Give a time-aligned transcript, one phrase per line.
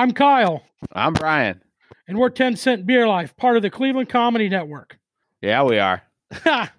[0.00, 0.62] I'm Kyle,
[0.94, 1.60] I'm Brian.
[2.08, 4.98] and we're 10 Cent Beer Life, part of the Cleveland Comedy Network.
[5.42, 6.02] Yeah, we are.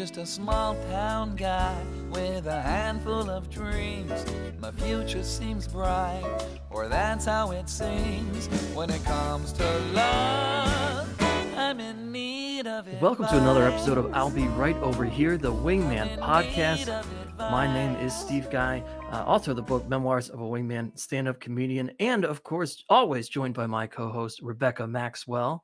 [0.00, 1.78] just a small town guy
[2.10, 4.24] with a handful of dreams.
[4.58, 6.24] My future seems bright,
[6.70, 8.46] or that's how it seems.
[8.74, 11.06] When it comes to love,
[11.54, 12.98] I'm in need of it.
[13.02, 17.04] Welcome to another episode of I'll Be Right Over Here, the Wingman podcast.
[17.36, 18.82] My name is Steve Guy,
[19.12, 22.82] uh, author of the book Memoirs of a Wingman, stand up comedian, and of course,
[22.88, 25.62] always joined by my co host, Rebecca Maxwell.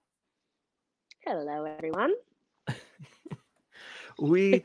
[1.25, 2.13] Hello, everyone.
[4.21, 4.65] We.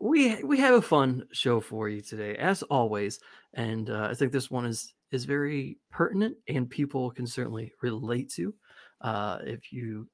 [0.00, 3.20] We we have a fun show for you today, as always,
[3.54, 8.28] and uh, I think this one is is very pertinent, and people can certainly relate
[8.32, 8.52] to.
[9.00, 10.08] Uh, if you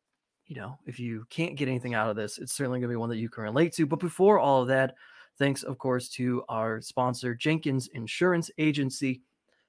[0.48, 2.97] you know, if you can't get anything out of this, it's certainly going to be
[2.97, 3.86] one that you can relate to.
[3.86, 4.94] But before all of that,
[5.38, 9.20] thanks, of course, to our sponsor, Jenkins Insurance Agency.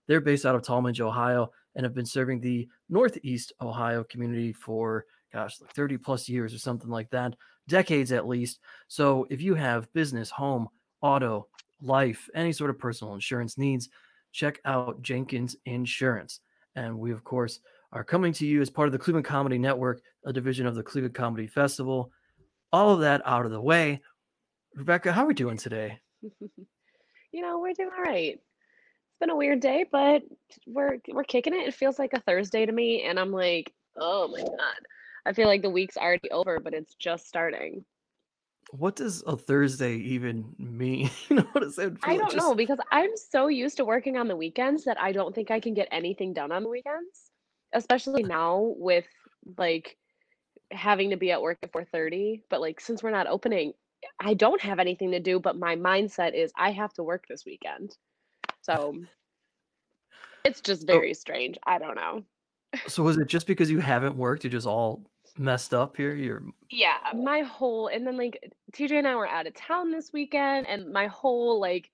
[0.07, 5.05] They're based out of Tallmadge, Ohio, and have been serving the Northeast Ohio community for,
[5.31, 7.35] gosh, like 30 plus years or something like that,
[7.69, 8.59] decades at least.
[8.87, 10.67] So if you have business, home,
[11.01, 11.47] auto,
[11.81, 13.89] life, any sort of personal insurance needs,
[14.31, 16.41] check out Jenkins Insurance.
[16.75, 17.59] And we, of course,
[17.93, 20.83] are coming to you as part of the Cleveland Comedy Network, a division of the
[20.83, 22.11] Cleveland Comedy Festival.
[22.71, 24.01] All of that out of the way.
[24.75, 25.99] Rebecca, how are we doing today?
[27.31, 28.33] You know, we're doing all right.
[28.33, 30.23] It's been a weird day, but
[30.65, 31.67] we're we're kicking it.
[31.67, 34.79] It feels like a Thursday to me, and I'm like, oh my god.
[35.25, 37.85] I feel like the week's already over, but it's just starting.
[38.71, 41.09] What does a Thursday even mean?
[41.29, 44.27] you know, what does it I don't know because I'm so used to working on
[44.27, 47.31] the weekends that I don't think I can get anything done on the weekends,
[47.73, 49.05] especially now with
[49.57, 49.97] like
[50.71, 52.43] having to be at work at 4:30.
[52.49, 53.73] But like since we're not opening,
[54.19, 55.39] I don't have anything to do.
[55.39, 57.97] But my mindset is I have to work this weekend,
[58.61, 58.93] so
[60.45, 61.57] it's just very strange.
[61.65, 62.23] I don't know.
[62.87, 66.15] So was it just because you haven't worked, you're just all messed up here?
[66.15, 70.11] You're Yeah, my whole and then like TJ and I were out of town this
[70.13, 71.89] weekend, and my whole like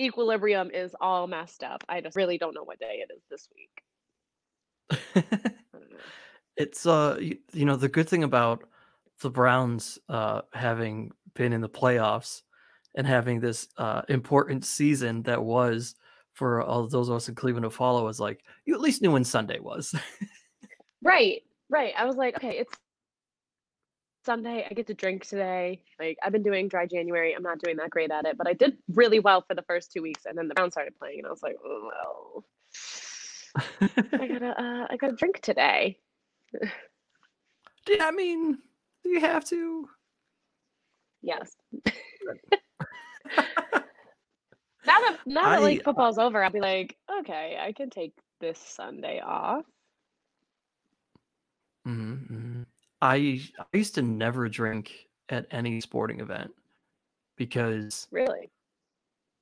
[0.00, 1.84] equilibrium is all messed up.
[1.88, 3.82] I just really don't know what day it is this week.
[5.14, 5.98] I don't know.
[6.56, 8.64] it's uh you, you know the good thing about
[9.20, 12.42] the Browns uh having been in the playoffs
[12.94, 15.94] and having this uh important season that was
[16.32, 19.10] for all those of us in Cleveland to follow is like you at least knew
[19.12, 19.94] when Sunday was.
[21.02, 21.92] Right, right.
[21.96, 22.74] I was like, okay, it's
[24.24, 24.66] Sunday.
[24.68, 25.82] I get to drink today.
[25.98, 27.34] Like I've been doing dry January.
[27.34, 29.92] I'm not doing that great at it, but I did really well for the first
[29.92, 32.44] two weeks, and then the Browns started playing, and I was like, oh,
[33.72, 35.98] well, I gotta, uh, I gotta drink today.
[37.88, 38.58] Yeah, I mean,
[39.02, 39.88] do you have to?
[41.22, 41.56] Yes.
[41.82, 41.90] now
[44.86, 48.58] that now that I- like football's over, I'll be like, okay, I can take this
[48.58, 49.64] Sunday off.
[51.86, 52.66] Mhm, mhm.
[53.00, 56.54] I I used to never drink at any sporting event
[57.36, 58.50] because Really?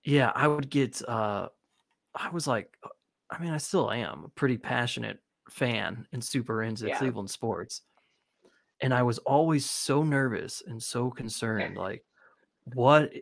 [0.04, 1.48] yeah, I would get uh
[2.14, 2.88] I was like uh,
[3.30, 5.20] I mean I still am a pretty passionate
[5.50, 6.92] fan and super into Yeah.
[6.92, 7.82] Cleveland sports.
[8.80, 12.04] And I was always so nervous and so concerned like
[12.64, 13.12] what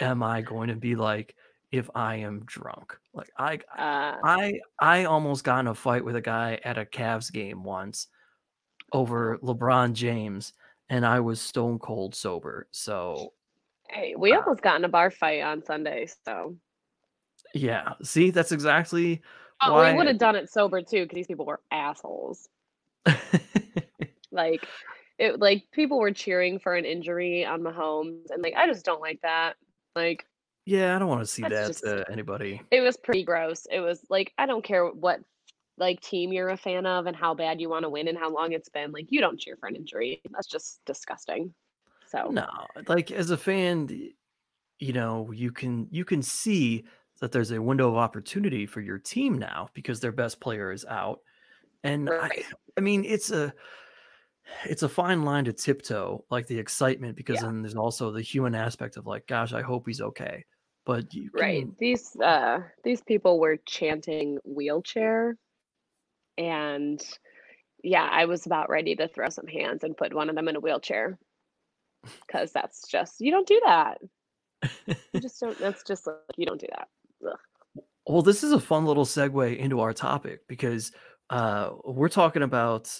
[0.00, 1.36] am I going to be like
[1.72, 2.98] if I am drunk?
[3.14, 6.86] Like I Uh, I I almost got in a fight with a guy at a
[6.86, 8.08] Cavs game once
[8.92, 10.52] over LeBron James,
[10.88, 12.68] and I was stone cold sober.
[12.72, 13.32] So
[13.90, 16.56] hey, we uh, almost got in a bar fight on Sunday, so
[17.54, 19.22] yeah, see, that's exactly
[19.62, 19.92] oh, why.
[19.92, 22.48] we would have done it sober too, because these people were assholes.
[24.32, 24.66] Like
[25.18, 29.00] it, like people were cheering for an injury on Mahomes, and like I just don't
[29.00, 29.54] like that.
[29.94, 30.26] Like
[30.64, 32.60] yeah, I don't want to see that just- to anybody.
[32.70, 33.66] it was pretty gross.
[33.70, 35.20] It was like I don't care what
[35.78, 38.30] like team you're a fan of and how bad you want to win and how
[38.30, 38.92] long it's been.
[38.92, 40.22] Like you don't cheer for an injury.
[40.30, 41.54] That's just disgusting.
[42.06, 42.46] So No,
[42.88, 43.88] like as a fan,
[44.80, 46.84] you know, you can you can see
[47.20, 50.84] that there's a window of opportunity for your team now because their best player is
[50.86, 51.22] out.
[51.84, 52.46] And I, Right.
[52.78, 53.54] I mean, it's a
[54.64, 57.42] it's a fine line to tiptoe, like the excitement, because Yeah.
[57.42, 60.44] then there's also the human aspect of like, gosh, I hope he's okay.
[60.84, 61.66] But you right.
[61.66, 65.36] can- These uh these people were chanting wheelchair
[66.38, 67.02] and
[67.82, 70.56] yeah, I was about ready to throw some hands and put one of them in
[70.56, 71.18] a wheelchair.
[72.30, 73.98] Cause that's just you don't do that.
[75.12, 76.88] You just don't that's just like you don't do that.
[77.26, 77.38] Ugh.
[78.06, 80.90] Well, this is a fun little segue into our topic because
[81.30, 82.90] uh, we're talking about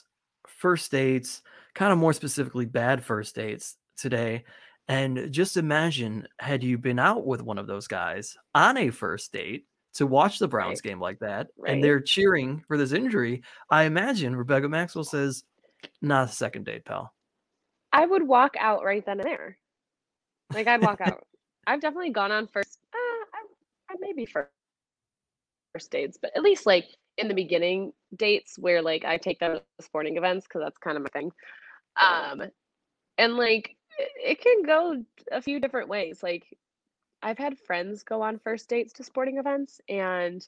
[0.46, 1.42] first dates,
[1.74, 4.44] kind of more specifically bad first dates today.
[4.88, 9.32] And just imagine had you been out with one of those guys on a first
[9.32, 10.90] date to watch the Browns Right.
[10.90, 11.72] game like that, Right.
[11.72, 13.42] and they're cheering for this injury.
[13.70, 15.44] I imagine Rebecca Maxwell says,
[16.00, 17.14] "Not a second date, pal."
[17.92, 19.58] I would walk out right then and there.
[20.52, 21.26] Like I'd walk out.
[21.66, 22.78] I've definitely gone on first.
[22.92, 23.44] Uh, I,
[23.90, 24.50] I maybe first
[25.74, 26.86] first dates, but at least like
[27.18, 30.96] in the beginning dates where like I take them to sporting events because that's kind
[30.96, 31.32] of my thing.
[32.00, 32.42] Um,
[33.18, 36.22] and like it, it can go a few different ways.
[36.22, 36.44] Like
[37.22, 40.46] I've had friends go on first dates to sporting events, and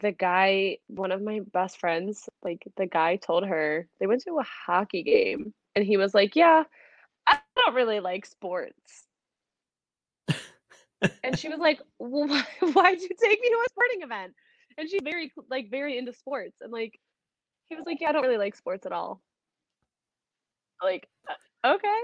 [0.00, 4.38] the guy, one of my best friends, like the guy told her they went to
[4.38, 6.64] a hockey game, and he was like, "Yeah,
[7.26, 9.06] I don't really like sports."
[11.22, 14.34] and she was like, well, why, "Why'd you take me to a sporting event?"
[14.78, 16.98] And she's very like very into sports, and like
[17.68, 19.22] he was like, "Yeah, I don't really like sports at all."
[20.82, 22.00] Like, uh, okay.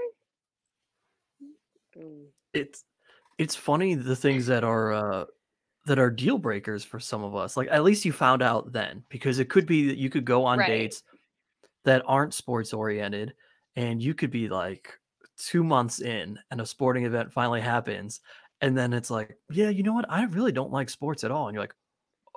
[1.95, 2.83] Mm, it's
[3.37, 5.25] it's funny the things that are uh
[5.85, 9.03] that are deal breakers for some of us like at least you found out then
[9.09, 10.67] because it could be that you could go on Right.
[10.67, 11.03] dates
[11.85, 13.35] that aren't sports oriented
[13.75, 14.93] and you could be like
[15.37, 18.21] two months in and a sporting event finally happens
[18.61, 21.47] and then it's like yeah you know what i really don't like sports at all
[21.47, 21.75] and you're like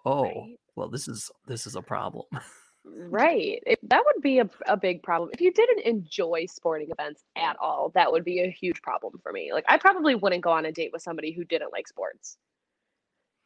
[0.06, 0.58] oh Right.
[0.76, 2.26] well this is this is a problem
[2.86, 3.62] Right.
[3.66, 5.30] It, that would be a, a big problem.
[5.32, 9.32] If you didn't enjoy sporting events at all, that would be a huge problem for
[9.32, 9.52] me.
[9.52, 12.38] Like, I probably wouldn't go on a date with somebody who didn't like sports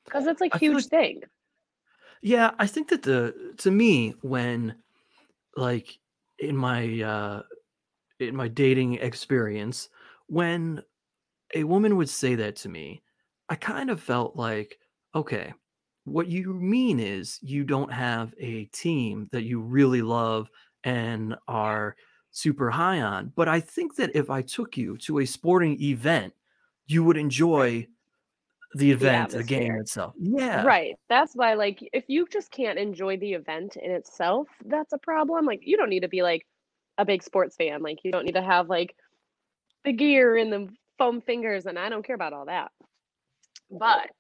[0.05, 1.23] because it's like I a feel huge thing.
[2.23, 4.77] Yeah, I think that the to me when
[5.57, 5.99] like
[6.39, 7.43] in my uh
[8.19, 9.89] in my dating experience
[10.27, 10.83] when
[11.55, 13.03] a woman would say that to me,
[13.49, 14.79] I kind of felt like
[15.15, 15.55] okay,
[16.05, 20.49] what you mean is you don't have a team that you really love
[20.85, 21.97] and are
[22.31, 26.33] super high on, but I think that if I took you to a sporting event,
[26.87, 27.87] you would enjoy
[28.75, 30.15] the event, the game itself.
[30.19, 30.65] Yeah.
[30.65, 30.95] Right.
[31.09, 35.45] That's why, like, if you just can't enjoy the event in itself, that's a problem.
[35.45, 36.47] Like, you don't need to be like
[36.97, 37.83] a big sports fan.
[37.83, 38.95] Like, you don't need to have like
[39.85, 40.69] the gear and the
[40.99, 42.71] foam fingers, and I don't care about all that.
[43.71, 44.11] But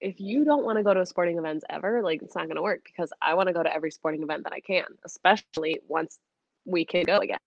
[0.00, 2.62] if you don't want to go to sporting events ever, like, it's not going to
[2.62, 6.18] work because I want to go to every sporting event that I can, especially once
[6.64, 7.38] we can go again.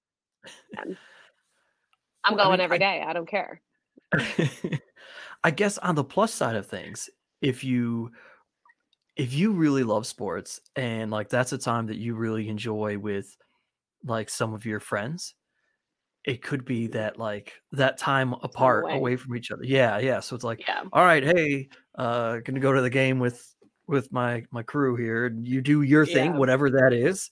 [0.78, 0.98] And
[2.24, 3.04] I'm Well, I going mean, every I- day.
[3.06, 3.62] I don't care.
[5.44, 7.10] I guess on the plus side of things,
[7.42, 8.12] if you
[9.16, 13.36] if you really love sports and like that's a time that you really enjoy with
[14.04, 15.36] like some of your friends,
[16.30, 18.94] it could be that like that time apart away.
[18.94, 19.64] away from each other.
[19.64, 20.20] Yeah, yeah.
[20.20, 20.84] So it's like, Yeah.
[20.94, 23.44] all right, hey, uh gonna go to the game with
[23.88, 25.26] with my my crew here.
[25.26, 26.38] and You do your thing, Yeah.
[26.38, 27.30] whatever that is.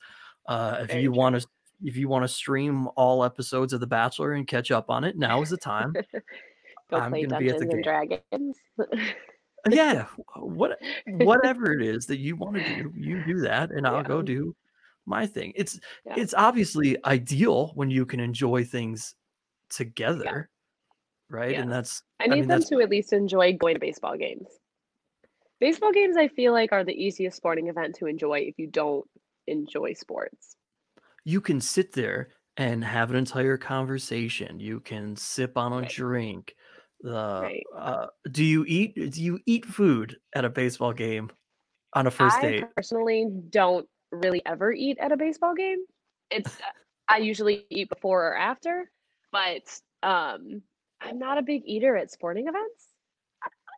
[0.48, 1.48] Uh if Very you want to
[1.84, 5.16] if you want to stream all episodes of The Bachelor and catch up on it,
[5.16, 5.94] now is the time.
[6.90, 8.18] Go I'm play gonna be at Dungeons the and game.
[8.32, 8.58] Dragons.
[9.70, 10.06] yeah
[10.38, 14.22] what whatever it is that you want to do you do that and i'll go
[14.22, 14.56] do
[15.08, 16.16] my thing it's Yeah.
[16.18, 19.16] it's obviously ideal when you can enjoy things
[19.70, 20.50] together
[21.30, 23.80] right and that's I I need mean, them that's- to at least enjoy going to
[23.80, 24.48] baseball games.
[25.60, 29.08] Baseball games, I feel like, are the easiest sporting event to enjoy if you don't
[29.48, 30.56] enjoy sports.
[31.26, 35.90] you can sit there and have an entire conversation you can sip on a Right.
[35.90, 36.56] drink
[37.02, 37.64] the Right.
[37.76, 41.30] uh, do you eat do you eat food at a baseball game
[41.94, 45.80] on a first I date personally don't really ever eat at a baseball game.
[46.30, 46.58] It's
[47.10, 48.90] I usually eat before or after,
[49.32, 49.64] but
[50.04, 50.62] um,
[51.02, 52.88] I'm not a big eater at sporting events.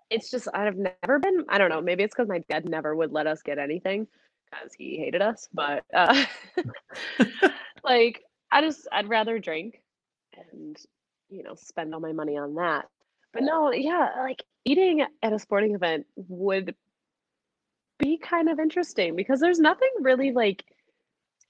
[0.10, 1.46] It's just I've never been.
[1.50, 1.82] I don't know.
[1.82, 4.08] Maybe it's because my dad never would let us get anything
[4.50, 5.48] because he hated us.
[5.54, 6.26] But uh,
[7.84, 9.82] like I just I'd rather drink
[10.52, 10.76] and
[11.30, 12.86] you know spend all my money on that.
[13.34, 16.74] But no, yeah, like eating at a sporting event would
[18.00, 20.64] be kind of interesting because there's nothing really like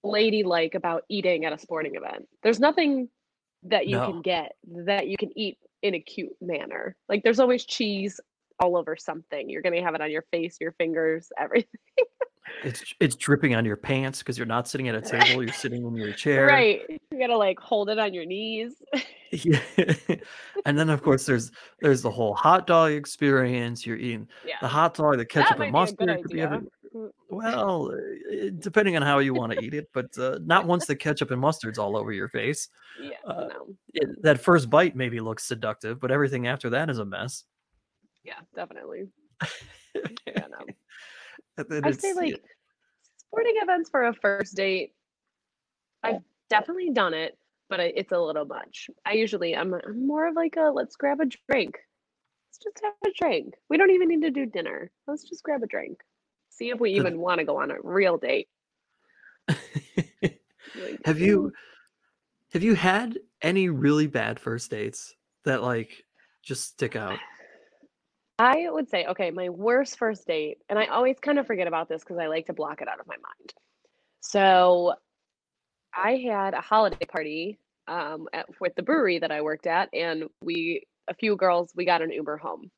[0.04, 2.28] ladylike about eating at a sporting event.
[2.44, 3.10] There's nothing
[3.64, 4.06] that you No.
[4.06, 4.54] can get
[4.88, 6.96] that you can eat in a cute manner.
[7.10, 8.20] Like there's always cheese
[8.60, 9.50] all over something.
[9.50, 11.70] You're gonna have it on your face, your fingers, everything.
[12.64, 15.86] It's it's dripping on your pants because you're not sitting at a table you're sitting
[15.86, 16.82] in your chair Right.
[17.12, 18.74] You gotta like hold it on your knees.
[19.32, 19.60] Yeah.
[20.66, 23.86] and then of course there's there's the whole hot dog experience.
[23.86, 24.56] You're eating yeah.
[24.60, 26.68] the hot dog, the ketchup and be a good mustard could be every-
[27.30, 30.96] well, uh, depending on how you want to eat it, but uh, not once the
[30.96, 32.70] ketchup and mustard's all over your face.
[33.02, 33.68] Yeah, Uh, no.
[33.94, 37.46] It, that first bite maybe looks seductive, but everything after that is a mess.
[38.26, 39.08] Yeah, definitely.
[39.96, 40.66] Yeah, no.
[41.60, 42.42] I'd say like
[43.18, 44.94] sporting events for a first date.
[46.04, 47.38] I've definitely done it,
[47.70, 48.90] but I, it's a little much.
[49.06, 51.78] I usually I'm, I'm more of like a let's grab a drink.
[52.48, 53.56] Let's just have a drink.
[53.70, 54.92] We don't even need to do dinner.
[55.08, 56.00] Let's just grab a drink.
[56.50, 58.48] See if we even want to go on a real date.
[60.80, 61.52] Like, have you
[62.54, 66.06] have you had any really bad first dates that like
[66.44, 67.20] just stick out?
[68.40, 71.90] I would say, okay, my worst first date, and I always kind of forget about
[71.90, 73.54] this because I like to block it out of my mind.
[74.22, 74.94] So
[75.94, 80.24] I had a holiday party um, at, with the brewery that I worked at, and
[80.42, 82.72] we, a few girls, we got an Uber home.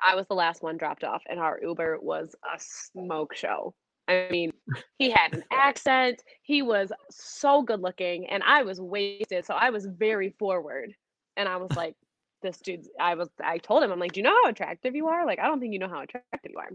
[0.00, 3.74] I was the last one dropped off, and our Uber was a smoke show.
[4.06, 4.52] I mean,
[4.98, 9.44] he had an accent, he was so good looking, and I was wasted.
[9.44, 10.94] So I was very forward.
[11.36, 11.94] And I was like,
[12.42, 15.08] this dude's I was I told him, I'm like, Do you know how attractive you
[15.08, 15.26] are?
[15.26, 16.70] Like, I don't think you know how attractive you are.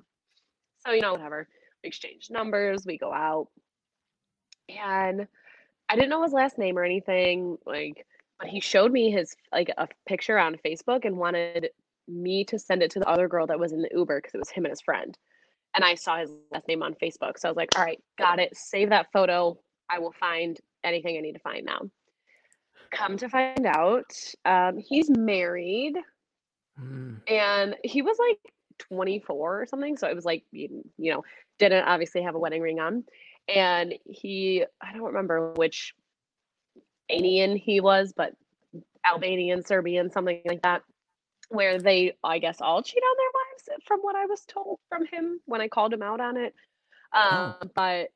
[0.86, 1.48] So, you know, whatever.
[1.84, 3.48] We exchanged numbers, we go out.
[4.70, 5.28] And
[5.90, 8.06] I didn't know his last name or anything, like,
[8.40, 11.70] but he showed me his like a picture on Facebook and wanted
[12.08, 14.40] me to send it to the other girl that was in the Uber because it
[14.40, 15.18] was him and his friend.
[15.76, 17.38] And I saw his last name on Facebook.
[17.38, 18.56] So I was like, all right, got it.
[18.56, 19.58] Save that photo.
[19.90, 21.90] I will find anything I need to find now.
[22.94, 24.14] Come to find out,
[24.46, 25.96] um, he's married
[26.82, 28.40] Mm, and he was like
[28.80, 31.24] 24 or something so it was like you, you know
[31.60, 33.04] didn't obviously have a wedding ring on
[33.48, 35.94] and he i don't remember which
[37.12, 38.34] Albanian he was but
[39.06, 40.82] albanian serbian something like that
[41.50, 45.06] where they i guess all cheat on their wives from what i was told from
[45.06, 46.56] him when i called him out on it
[47.14, 47.68] um, Oh.
[47.76, 48.08] but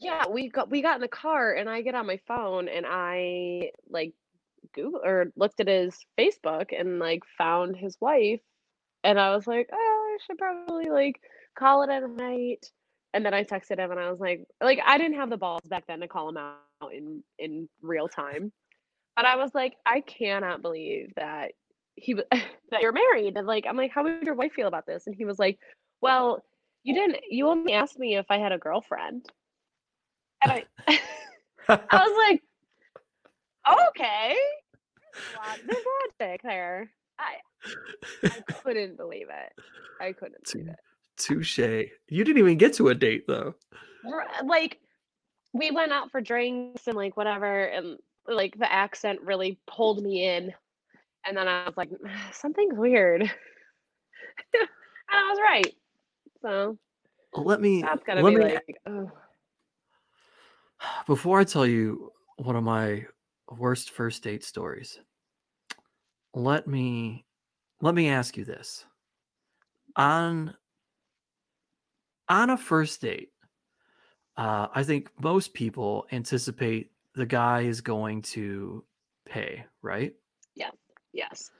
[0.00, 2.86] yeah we got we got in the car and i get on my phone and
[2.88, 4.12] i like
[4.74, 8.40] Google or looked at his Facebook and like found his wife
[9.04, 11.20] and I was like, oh, I should probably like
[11.56, 12.70] call it a night.
[13.14, 15.62] And then I texted him and I was like, like I didn't have the balls
[15.68, 18.52] back then to call him out in in real time.
[19.16, 21.52] But I was like, I cannot believe that
[21.94, 22.24] he was
[22.70, 23.36] that you're married.
[23.36, 25.06] And like I'm like, how would your wife feel about this?
[25.06, 25.58] And he was like,
[26.00, 26.44] Well,
[26.82, 29.26] you didn't you only asked me if I had a girlfriend.
[30.42, 30.64] And I
[31.68, 32.42] I was like,
[33.88, 34.36] okay.
[35.36, 35.84] Lot- There's
[36.20, 36.90] logic there.
[37.18, 37.34] I
[38.24, 39.52] I couldn't believe it.
[40.00, 40.78] I couldn't believe it.
[41.16, 41.58] Touche.
[41.58, 43.54] You didn't even get to a date though.
[44.06, 44.78] Uh, like
[45.52, 50.24] we went out for drinks and like whatever, and like the accent really pulled me
[50.24, 50.54] in.
[51.26, 51.90] And then I was like,
[52.32, 53.22] something's weird.
[53.22, 54.68] and
[55.10, 55.74] I was right.
[56.42, 56.78] So
[57.34, 59.10] Let me that's gotta let be me like, oh,
[61.06, 63.06] before I tell you one of my
[63.50, 65.00] worst first date stories,
[66.34, 67.26] let me
[67.80, 68.84] let me ask you this.
[69.96, 70.56] On
[72.28, 73.32] on a first date,
[74.36, 78.84] uh, I think most people anticipate the guy is going to
[79.24, 80.14] pay, right?
[80.54, 80.70] Yeah.
[81.12, 81.50] Yes.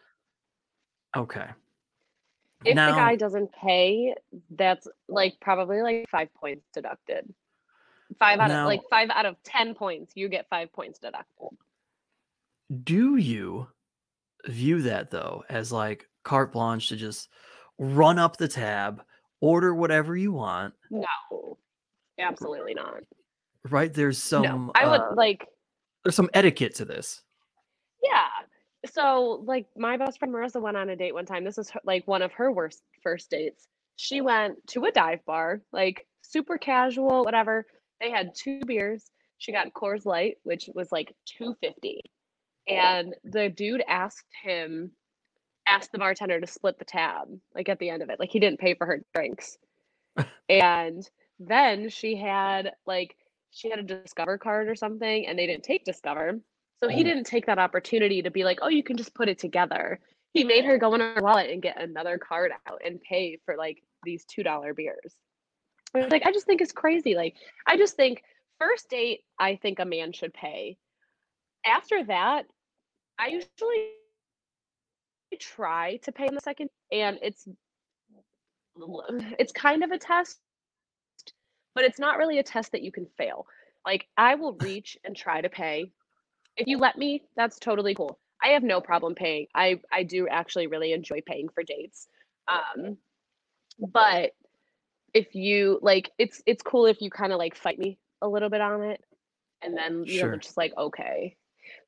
[1.17, 1.49] Okay.
[2.65, 4.15] If now, the guy doesn't pay,
[4.51, 7.33] that's like probably like five points deducted.
[8.19, 11.49] Five out Now- of like five out of ten points, you get five points deducted.
[12.85, 13.67] do you
[14.47, 17.29] view that though as like carte blanche to just
[17.79, 19.03] run up the tab,
[19.41, 21.59] order whatever you want, No,
[22.19, 23.01] absolutely not.
[23.71, 23.93] right?
[23.93, 25.47] There's some no, I would uh, like
[26.05, 27.23] there's some etiquette to this.
[28.03, 28.27] yeah.
[28.87, 31.45] So like my best friend Marissa went on a date one time.
[31.45, 33.67] This is her, like one of her worst first dates.
[33.97, 37.67] She went to a dive bar, like super casual, whatever.
[38.01, 39.05] They had two beers.
[39.39, 42.03] She got Coors Light, which was like two fifty,
[42.67, 44.93] and the dude asked him,
[45.67, 48.41] asked the bartender to split the tab, like at the end of it, like he
[48.41, 49.59] didn't pay for her drinks.
[50.49, 53.17] and then she had like
[53.51, 56.41] she had a Discover card or something, and they didn't take Discover.
[56.83, 57.05] So he Oh.
[57.05, 60.01] didn't take that opportunity to be like, oh, you can just put it together.
[60.33, 63.57] He made her go in her wallet and get another card out and pay for
[63.57, 65.17] like these two dollar beers.
[65.95, 67.15] Like, I just think it's crazy.
[67.15, 68.23] Like, I just think
[68.59, 70.77] first date, I think a man should pay.
[71.67, 72.47] After that,
[73.19, 73.91] I usually
[75.41, 77.49] try to pay in the second, and it's
[79.39, 80.39] it's kind of a test,
[81.75, 83.47] but it's not really a test that you can fail.
[83.85, 85.91] Like, I will reach and try to pay.
[86.57, 88.19] If you let me, that's totally cool.
[88.43, 89.47] I have no problem paying.
[89.55, 92.09] I I do actually really enjoy paying for dates.
[92.47, 92.99] Um,
[93.79, 94.33] but
[95.15, 98.49] if you like, it's it's cool if you kind of like fight me a little
[98.51, 99.03] bit on it,
[99.63, 100.37] and then you know Sure.
[100.37, 101.37] just like okay,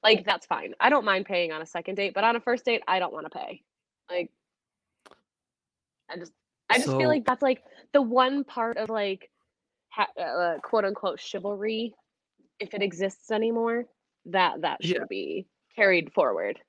[0.02, 0.74] like that's fine.
[0.80, 3.12] I don't mind paying on a second date, but on a first date, I don't
[3.12, 3.62] want to pay.
[4.10, 4.30] Like,
[6.08, 6.32] I just
[6.68, 7.62] I just So- feel like that's like
[7.92, 9.30] the one part of like
[9.90, 11.94] ha- uh, quote unquote chivalry,
[12.58, 13.86] if it exists anymore,
[14.26, 15.04] that that should Yeah.
[15.08, 15.46] be
[15.76, 16.60] carried forward.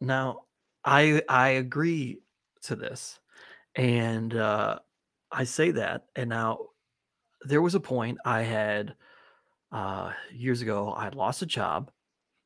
[0.00, 0.44] Now,
[0.84, 2.20] I I agree
[2.62, 3.20] to this,
[3.76, 4.80] and uh,
[5.32, 6.68] I say that, and now
[7.42, 8.96] there was a point I had
[9.72, 10.92] uh, years ago.
[10.94, 11.92] I had lost a job,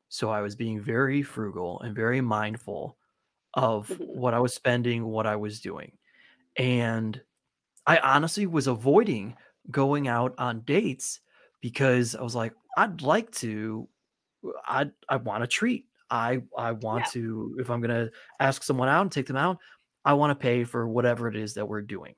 [0.09, 2.97] so I was being very frugal and very mindful
[3.55, 4.07] of Mhm.
[4.13, 5.97] what I was spending, what I was doing,
[6.57, 7.21] and
[7.87, 9.37] I honestly was avoiding
[9.71, 11.21] going out on dates
[11.61, 13.89] because I was like, I'd like to,
[14.65, 15.87] I I want a treat.
[16.09, 17.11] I I want Yeah.
[17.13, 19.59] to if I'm gonna ask someone out and take them out,
[20.05, 22.15] I want to pay for whatever it is that we're doing.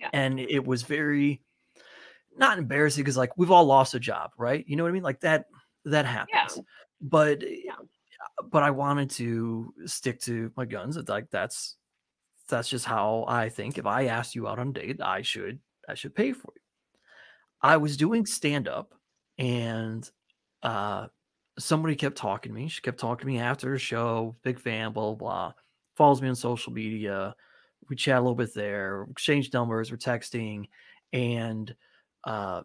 [0.00, 0.10] Yeah.
[0.12, 1.40] And it was very
[2.36, 4.64] not embarrassing because like we've all lost a job, right?
[4.66, 5.02] You know what I mean?
[5.02, 5.46] Like that
[5.84, 6.60] that happens.
[7.00, 7.74] But yeah.
[8.50, 10.96] but I wanted to stick to my guns.
[10.96, 11.76] It's like that's
[12.48, 13.78] that's just how I think.
[13.78, 16.62] If I asked you out on a date, I should I should pay for you.
[17.62, 18.94] I was doing stand up
[19.38, 20.08] and
[20.62, 21.06] uh
[21.58, 22.68] somebody kept talking to me.
[22.68, 25.52] She kept talking to me after the show, big fan, blah blah blah.
[25.96, 27.34] Follows me on social media.
[27.88, 30.68] We chat a little bit there, exchange numbers, we're texting,
[31.12, 31.74] and
[32.24, 32.62] uh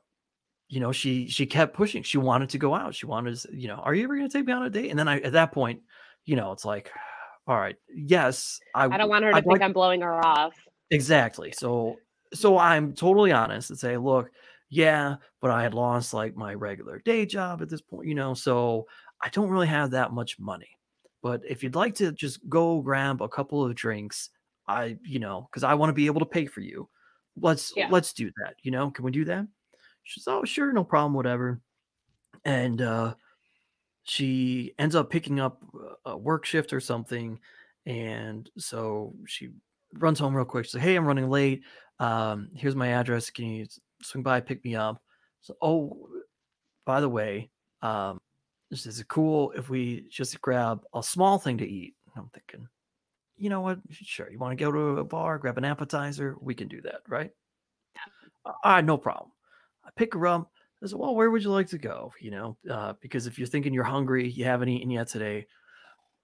[0.70, 2.04] you know, she she kept pushing.
[2.04, 2.94] She wanted to go out.
[2.94, 4.90] She wanted to, you know, are you ever gonna take me on a date?
[4.92, 5.82] And then I at that point,
[6.26, 6.92] you know, it's like,
[7.48, 10.24] all right, yes, I I don't want her to I'd think like- I'm blowing her
[10.26, 10.54] off.
[10.92, 11.52] Exactly.
[11.52, 11.98] So
[12.34, 14.30] so I'm totally honest and say, look,
[14.70, 18.36] yeah, but I had lost like my regular day job at this point, you know,
[18.36, 18.86] so
[19.24, 20.78] I don't really have that much money.
[21.24, 24.30] But if you'd like to just go grab a couple of drinks,
[24.70, 26.88] I, you know, because I want to be able to pay for you.
[27.42, 27.90] Let's Yeah.
[27.90, 28.56] let's do that.
[28.62, 29.48] You know, can we do that?
[30.04, 31.60] She's oh sure, no problem, whatever.
[32.46, 33.16] And uh
[34.04, 35.62] she ends up picking up
[36.06, 37.40] a work shift or something.
[37.86, 39.50] And so she
[39.94, 40.66] runs home real quick.
[40.66, 41.64] She's like, Hey, I'm running late.
[42.00, 43.30] Um, here's my address.
[43.30, 43.68] Can you
[44.02, 45.02] swing by, pick me up?
[45.42, 46.10] So, oh,
[46.86, 47.50] by the way,
[47.82, 48.20] um,
[48.72, 51.96] this is cool if we just grab a small thing to eat.
[52.16, 52.68] I'm thinking,
[53.40, 53.80] you know what?
[53.92, 54.30] Sure.
[54.30, 56.36] You want to go to a bar, grab an appetizer?
[56.42, 57.32] We can do that, right?
[58.46, 59.32] All right, no problem.
[59.86, 60.52] I pick her up.
[60.84, 62.14] I said, well, where would you like to go?
[62.22, 65.46] You know, uh, because if you're thinking you're hungry, you haven't eaten yet today,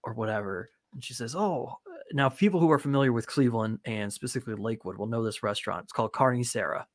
[0.04, 0.70] or whatever.
[0.94, 1.78] And she says, oh,
[2.14, 5.84] now people who are familiar with Cleveland and specifically Lakewood will know this restaurant.
[5.84, 6.86] It's called Carnicero.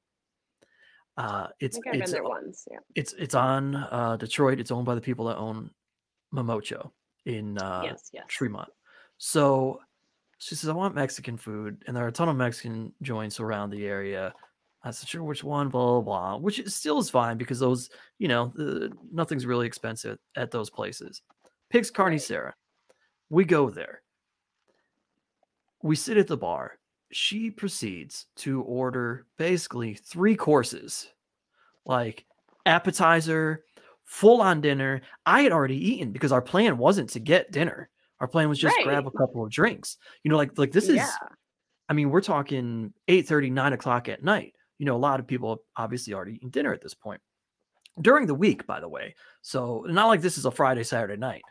[1.16, 2.68] Uh, it's think I've been it's once.
[2.70, 2.78] Yeah.
[2.94, 4.58] it's it's on uh, Detroit.
[4.58, 5.70] It's owned by the people that own
[6.34, 6.92] Momocho
[7.26, 8.10] in uh, yes.
[8.14, 8.24] Yes.
[8.28, 8.70] Tremont.
[9.18, 9.80] So
[10.40, 11.84] she says, I want Mexican food.
[11.86, 14.34] And there are a ton of Mexican joints around the area.
[14.82, 15.68] I said, sure, which one?
[15.68, 16.36] Blah, blah, blah.
[16.38, 20.70] Which is, still is fine because those, you know, the, nothing's really expensive at those
[20.70, 21.20] places.
[21.74, 22.20] Right.
[22.20, 22.54] Sarah.
[23.28, 24.00] We go there.
[25.82, 26.78] We sit at the bar.
[27.12, 31.08] She proceeds to order basically three courses
[31.84, 32.24] like
[32.64, 33.64] appetizer,
[34.04, 35.02] full on dinner.
[35.26, 37.90] I had already eaten because our plan wasn't to get dinner.
[38.20, 39.96] Our plan was just grab a couple of drinks.
[40.22, 41.10] You know, like like this is yeah.
[41.88, 44.54] I mean, we're talking 8 9 o'clock at night.
[44.78, 47.20] You know, a lot of people obviously already eaten dinner at this point.
[48.00, 49.14] During the week, by the way.
[49.42, 51.42] So not like this is a Friday, Saturday night.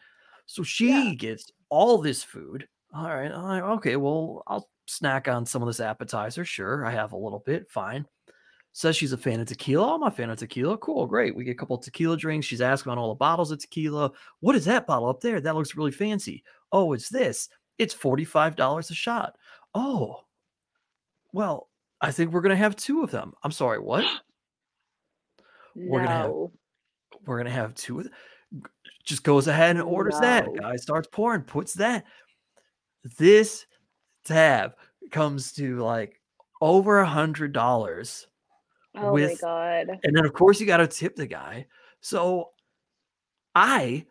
[0.46, 1.14] So she Yeah.
[1.14, 2.68] gets all this food.
[2.94, 3.32] All right.
[3.32, 3.98] all right, okay.
[3.98, 6.44] Well, I'll snack on some of this appetizer.
[6.46, 6.86] Sure.
[6.86, 7.70] I have a little bit.
[7.70, 8.06] Fine.
[8.72, 9.86] Says she's a fan of tequila.
[9.92, 10.78] Oh, I'm a fan of tequila.
[10.78, 11.06] Cool.
[11.06, 11.36] Great.
[11.36, 12.48] We get a couple of tequila drinks.
[12.48, 14.12] She's asking about all the bottles of tequila.
[14.40, 15.42] What is that bottle up there?
[15.42, 16.44] That looks really fancy.
[16.72, 17.50] Oh, it's this.
[17.78, 19.36] It's $45 a shot.
[19.74, 20.22] Oh,
[21.34, 21.70] well,
[22.02, 23.34] I think we're going to have two of them.
[23.44, 23.80] I'm sorry.
[23.80, 24.06] What?
[25.76, 26.32] We're gonna have-
[27.26, 28.16] we're gonna have two of th-
[28.56, 28.62] g-
[29.06, 32.06] just goes ahead and orders that guy starts pouring puts that
[33.18, 33.66] this
[34.26, 34.74] tab
[35.12, 36.20] comes to like
[36.60, 38.28] over a hundred dollars
[38.96, 39.48] Oh with- my
[39.88, 40.00] god.
[40.04, 41.68] and then of course you got to tip the guy
[42.02, 42.50] so
[43.56, 44.06] i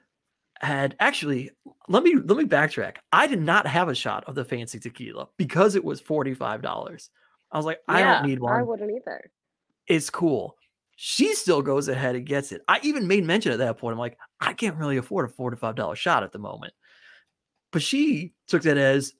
[0.60, 1.50] had actually
[1.88, 5.28] let me let me backtrack i did not have a shot of the fancy tequila
[5.36, 7.08] because it was $45
[7.52, 9.30] i was like i Yeah, don't need one I wouldn't either.
[9.86, 10.56] it's cool.
[11.00, 12.62] She still goes ahead and gets it.
[12.66, 13.92] I even made mention at that point.
[13.92, 16.72] I'm like, I can't really afford a $45 shot at the moment.
[17.70, 19.12] But she took that as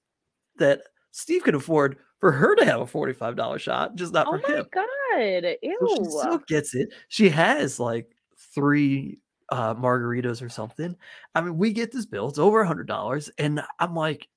[0.57, 0.81] that
[1.13, 4.67] Steve could afford for her to have a $45 shot, just not Oh for him.
[4.75, 4.81] Oh
[5.15, 5.57] my god.
[5.87, 6.93] So she still gets it.
[7.07, 8.11] She has like
[8.53, 10.97] three uh, margaritas or something.
[11.35, 12.29] I mean, we get this bill.
[12.29, 14.29] It's over a hundred dollars, and I'm like,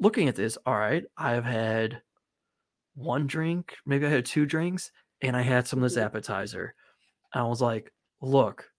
[0.00, 0.58] looking at this.
[0.66, 2.02] All right, I've had
[2.94, 6.04] one drink, maybe I had two drinks, and I had some of this Mhm.
[6.04, 6.74] appetizer.
[7.34, 8.70] I was like, look,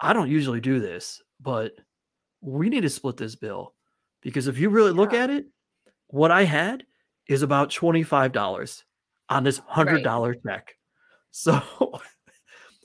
[0.00, 1.72] I don't usually do this, but
[2.40, 3.74] we need to split this bill
[4.22, 5.18] because if you really look Yeah.
[5.20, 5.46] at it,
[6.08, 6.86] what I had
[7.28, 8.84] is about $25
[9.30, 10.74] on this $100 check.
[11.32, 11.60] So,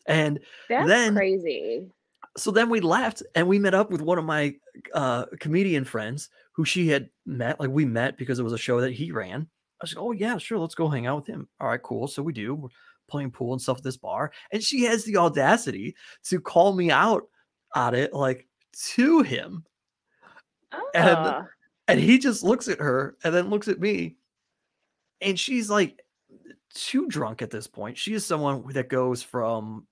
[0.06, 0.39] and
[0.70, 1.89] That's Then- crazy.
[2.38, 4.56] so then we left and we met up with one of my
[4.94, 7.60] uh, comedian friends who she had met.
[7.60, 9.42] Like we met because it was a show that he ran.
[9.42, 11.48] I was like, oh yeah, sure, let's go hang out with him.
[11.60, 12.08] All right, cool.
[12.08, 12.56] So we do.
[12.56, 12.70] We're
[13.10, 16.89] playing pool and stuff at this bar, and she has the audacity to call me
[16.89, 17.24] out
[17.76, 18.48] on it, like
[18.94, 19.66] to him,
[20.94, 21.46] And- Ah,
[21.88, 24.16] and he just looks at her and then looks at me,
[25.22, 26.00] and she's like
[26.74, 27.98] too drunk at this point.
[27.98, 29.86] She is someone that goes from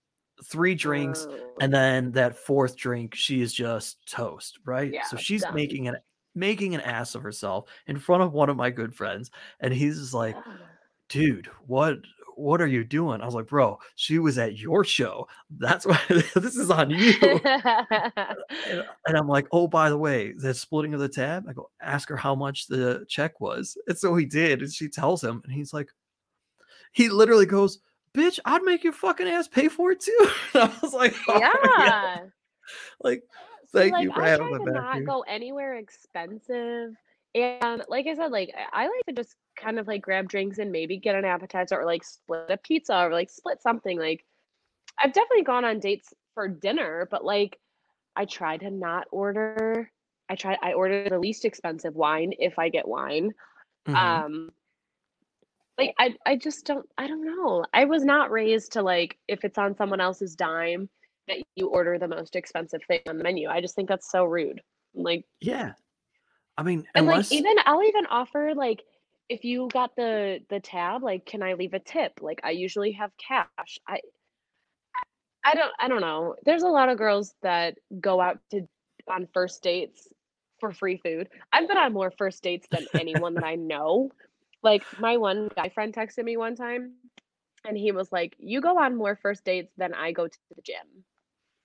[0.44, 4.92] three drinks oh, and then that fourth drink she is just toast right?
[4.92, 5.98] Yeah, so she's making an
[6.34, 10.00] making an ass of herself in front of one of my good friends and he's
[10.00, 10.58] just like ah.
[11.10, 11.98] dude what
[12.38, 13.22] what are you doing?
[13.22, 15.28] I was like bro she was at your show.
[15.60, 17.14] That's why this is on you.
[18.70, 21.46] And, and i'm like oh by the way the splitting of the tab?
[21.48, 23.78] I go ask her how much the check was.
[23.88, 25.90] And so he did and she tells him and he's like
[26.94, 27.80] he literally goes
[28.16, 30.18] bitch i'd make your fucking ass pay for it too
[30.54, 32.20] and i was like "Oh, yeah.
[33.02, 33.24] like
[33.74, 35.06] See, Thank like, you for I having to back not here.
[35.06, 36.94] go anywhere expensive.
[37.34, 40.74] And like I said, like I like to just kind of like grab drinks and
[40.74, 43.98] maybe get an appetizer or like split a pizza or like split something.
[43.98, 44.26] Like
[45.02, 47.58] I've definitely gone on dates for dinner, but like
[48.18, 49.90] I try to not order.
[50.28, 53.32] I try I order the least expensive wine if I get wine.
[53.88, 53.96] Mhm.
[53.96, 54.50] Um
[55.82, 57.66] like I I just don't I don't know.
[57.74, 60.90] I was not raised to like if it's on someone else's dime
[61.28, 63.50] that you order the most expensive thing on the menu.
[63.50, 64.62] I just think that's so rude.
[64.94, 65.72] Like yeah
[66.58, 68.84] i mean and unless like even I'll even offer like
[69.30, 72.20] if you got the the tab, like can I leave a tip?
[72.22, 73.80] Like I usually have cash.
[73.88, 74.02] I
[75.46, 76.36] I don't I don't know.
[76.46, 78.68] There's a lot of girls that go out to
[79.08, 80.10] on first dates
[80.60, 81.30] for free food.
[81.52, 84.12] I've been on more first dates than anyone that I know.
[84.64, 86.96] Like my one guy friend texted me one time
[87.66, 90.62] and he was like, "You go on more first dates than I go to the
[90.62, 91.06] gym."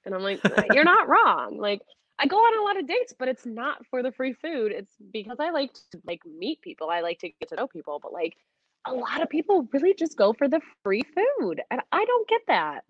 [0.05, 1.83] And I'm like, "Uh, "You're not wrong." Like
[2.19, 4.73] I go on a lot of dates, but it's not for the free food.
[4.73, 6.91] It's because I like to like meet people.
[6.91, 8.37] I like to get to know people, but like
[8.87, 12.43] a lot of people really just go for the free food, and I don't get
[12.49, 12.85] that.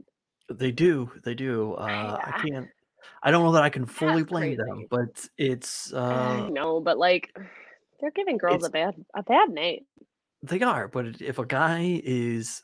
[0.48, 2.68] they do they do uh i I- can't
[3.22, 6.98] i don't know that i can fully That's blame them but it's uh know, but
[6.98, 7.36] like
[8.00, 9.84] they're giving girls a bad a bad name.
[10.42, 12.62] they are but if a guy is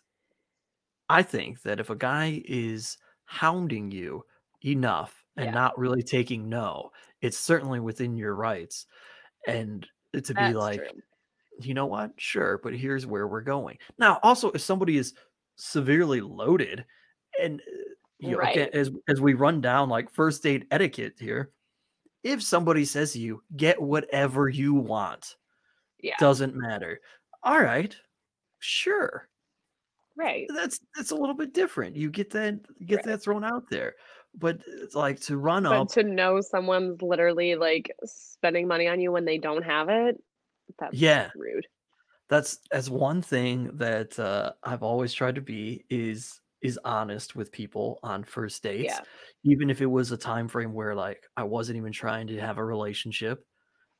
[1.08, 4.24] i think that if a guy is hounding you
[4.64, 5.52] enough and Yeah.
[5.52, 6.90] not really taking no
[7.20, 8.86] it's certainly within your rights
[9.46, 11.02] and to be like true.
[11.60, 12.12] you know what?
[12.18, 13.78] Sure, but here's where we're going.
[13.98, 15.14] Now, also, if somebody is
[15.56, 16.84] severely loaded,
[17.40, 17.64] and uh,
[18.18, 18.56] you know, Right.
[18.74, 21.52] as as we run down like first date etiquette here,
[22.24, 25.36] if somebody says to you, "Get whatever you want,"
[25.98, 27.00] Yeah, doesn't matter.
[27.44, 27.96] All right,
[28.60, 29.28] sure,
[30.16, 30.52] right.
[30.54, 31.96] that's that's a little bit different.
[31.96, 33.04] You get that get Right.
[33.04, 33.94] that thrown out there,
[34.34, 35.90] but it's like to run But up.
[35.90, 40.22] to know someone's literally like spending money on you when they don't have it,
[40.78, 41.32] that's Yeah.
[41.34, 41.66] rude.
[42.30, 47.52] that's that's one thing that uh, I've always tried to be is is honest with
[47.52, 49.04] people on first dates, Yeah.
[49.44, 52.58] even if it was a time frame where like I wasn't even trying to have
[52.58, 53.44] a relationship.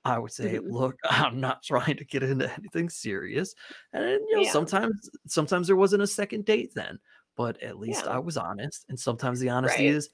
[0.04, 0.68] I would say, Mhm.
[0.68, 3.54] look, I'm not trying to get into anything serious,
[3.92, 4.52] and you know, Yeah.
[4.52, 6.98] sometimes sometimes there wasn't a second date then,
[7.36, 8.12] but at least Yeah.
[8.12, 9.96] I was honest, and sometimes the honesty Right.
[9.96, 10.10] is,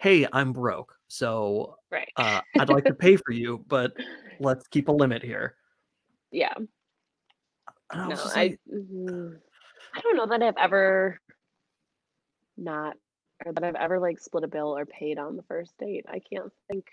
[0.00, 2.12] hey, I'm broke, so Right.
[2.16, 3.92] uh, I'd like to pay for you, but
[4.38, 5.56] let's keep a limit here.
[6.30, 6.54] yeah.
[7.90, 9.40] I No, just I mm,
[9.94, 11.20] I don't know that I've ever
[12.60, 12.96] not
[13.44, 16.04] or that I've ever like split a bill or paid on the first date.
[16.08, 16.86] I can't think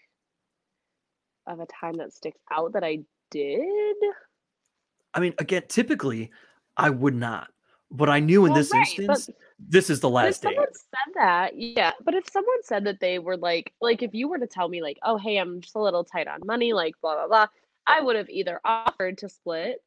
[1.46, 3.00] of a time that sticks out that I
[3.32, 3.96] did.
[5.14, 6.32] I mean, again, typically
[6.76, 7.50] I would not,
[7.92, 10.50] but I knew in Well, this right, instance, this is the last date.
[10.50, 11.92] someone said that, yeah.
[12.04, 14.82] But if someone said that they were like, like if you were to tell me
[14.82, 17.48] like, oh hey, I'm just a little tight on money, like blah blah blah,
[17.86, 19.80] I would have either offered to split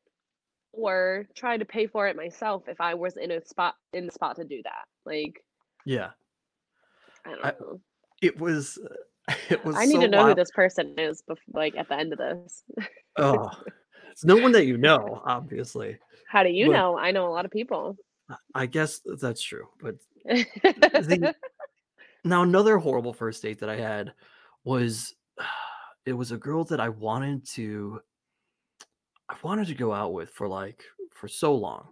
[0.72, 4.12] or tried to pay for it myself if I was in a spot in the
[4.12, 4.84] spot to do that.
[5.04, 5.42] Like
[5.86, 6.10] Yeah,
[7.24, 7.80] I don't I- know.
[8.22, 8.78] it was.
[8.78, 9.76] Uh, it was.
[9.76, 12.18] I need so to know who this person is, bef- like at the end of
[12.18, 12.64] this.
[13.16, 13.50] Oh,
[14.10, 15.98] it's no one that you know, obviously.
[16.28, 16.98] How do you But- know?
[16.98, 17.96] I know a lot of people.
[18.54, 19.66] I guess that's true.
[19.82, 21.34] But the,
[22.24, 24.12] now another horrible first date that I had
[24.64, 25.14] was
[26.06, 28.00] it was a girl that I wanted to
[29.28, 31.88] I wanted to go out with for like for so long.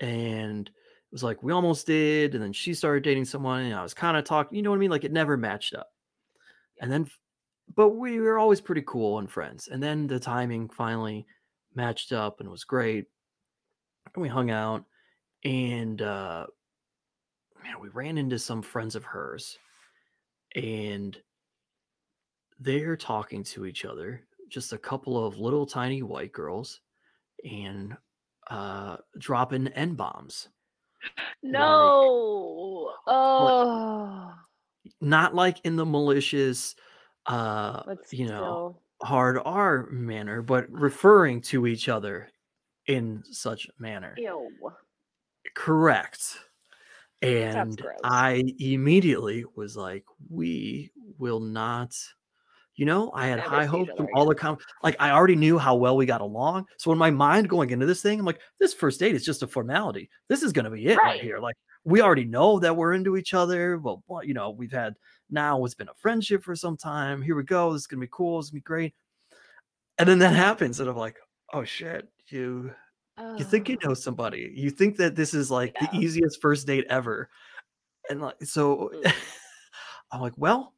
[0.00, 0.70] And
[1.16, 4.18] was like we almost did and then she started dating someone and I was kind
[4.18, 4.90] of talking, you know what I mean?
[4.90, 5.90] Like it never matched up.
[6.78, 7.10] And then
[7.74, 9.68] but we were always pretty cool and friends.
[9.68, 11.26] And then the timing finally
[11.74, 13.06] matched up and was great.
[14.14, 14.84] And we hung out
[15.42, 16.48] and uh
[17.64, 19.56] man, we ran into some friends of hers
[20.54, 21.16] and
[22.60, 26.82] they're talking to each other, just a couple of little tiny white girls
[27.42, 27.96] and
[28.50, 29.94] uh dropping N
[31.42, 32.92] No.
[33.06, 34.32] Oh.
[35.00, 36.74] Not like in the malicious
[37.26, 38.82] uh But you know still.
[39.02, 42.28] hard R manner, but referring to each other
[42.86, 44.14] in such manner.
[44.16, 44.48] Ew.
[45.54, 46.38] Correct.
[47.22, 47.80] And.
[48.04, 51.96] I immediately was like, we will not.
[52.76, 55.56] You know, I had Never high hopes from all the com like I already knew
[55.58, 56.66] how well we got along.
[56.76, 59.42] So in my mind going into this thing, I'm like, this first date is just
[59.42, 60.10] a formality.
[60.28, 61.20] This is gonna be it right, Right.
[61.22, 61.38] here.
[61.38, 63.78] Like we already know that we're into each other.
[63.78, 64.94] Well, you know, we've had
[65.30, 67.22] now it's been a friendship for some time.
[67.22, 67.72] Here we go.
[67.72, 68.38] This is gonna be cool.
[68.38, 68.94] This is gonna be great.
[69.98, 71.16] And then that happens, and I'm like,
[71.54, 72.72] oh shit, you
[73.38, 75.88] you think you know somebody you think that this is like Yeah.
[75.90, 77.30] the easiest first date ever
[78.10, 79.12] and like so Mm.
[80.12, 80.74] i'm like well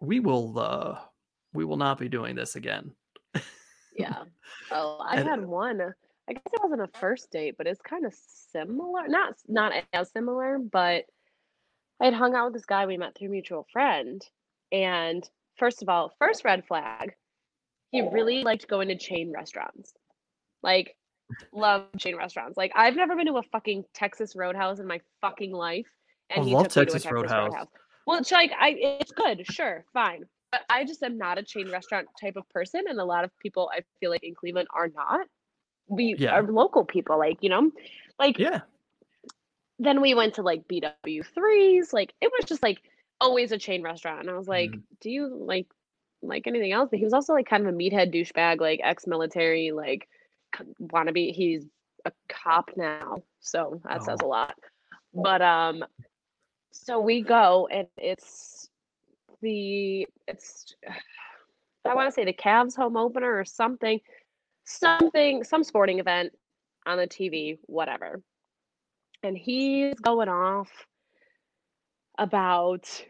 [0.00, 0.98] we will uh
[1.52, 2.92] we will not be doing this again
[3.96, 4.22] Yeah.
[4.70, 5.80] Oh, I And- had one.
[5.80, 5.90] uh,
[6.28, 9.08] I guess it wasn't a first date, but it's kind of similar.
[9.08, 11.04] Not not as similar, but
[12.00, 14.22] I had hung out with this guy we met through mutual friend.
[14.70, 17.14] And first of all, first red flag,
[17.90, 19.92] he really liked going to chain restaurants.
[20.62, 20.96] Like,
[21.52, 22.56] love chain restaurants.
[22.56, 25.88] Like, I've never been to a fucking Texas Roadhouse in my fucking life.
[26.30, 27.48] And I he love took me to a Texas Texas Roadhouse.
[27.50, 27.68] Roadhouse.
[28.06, 30.24] Well, it's like I it's good, sure, fine.
[30.52, 33.30] But I just am not a chain restaurant type of person, and a lot of
[33.38, 35.26] people I feel like in Cleveland are not.
[35.88, 36.30] We Yeah.
[36.30, 37.70] are local people, like you know,
[38.18, 38.62] like yeah
[39.78, 42.82] then we went to like BW threes, like it was just like
[43.20, 44.82] always a chain restaurant, and I was like, Mhm.
[45.00, 45.66] do you like
[46.22, 46.88] like anything else?
[46.90, 50.08] But he was also like kind of a meathead douchebag, like ex-military, like
[50.80, 51.32] wannabe.
[51.32, 51.66] He's
[52.04, 54.26] a cop now, so that says Oh.
[54.26, 54.54] a lot.
[55.14, 55.84] But um,
[56.72, 58.59] so we go and it's
[59.42, 60.74] the it's
[61.88, 64.00] I want to say the Cavs home opener or something,
[64.64, 66.32] something some sporting event
[66.86, 68.20] on the TV, whatever.
[69.22, 70.68] And he's going off
[72.18, 73.02] about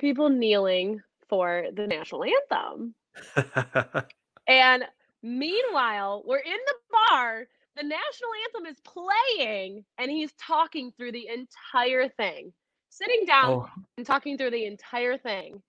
[0.00, 2.94] people kneeling for the national anthem.
[4.46, 4.84] And
[5.22, 11.28] meanwhile, we're in the bar, the national anthem is playing, and he's talking through the
[11.28, 12.52] entire thing,
[12.94, 15.60] sitting down oh and talking through the entire thing.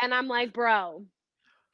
[0.00, 1.04] And I'm like, bro,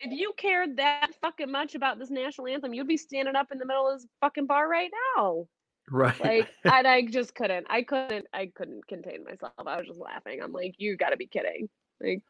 [0.00, 3.58] if you cared that fucking much about this national anthem, you'd be standing up in
[3.58, 5.46] the middle of this fucking bar right now.
[5.90, 9.52] right Like, and I just couldn't, I couldn't, I couldn't contain myself.
[9.58, 10.40] I was just laughing.
[10.42, 11.68] I'm like, you gotta be kidding.
[12.00, 12.22] Like,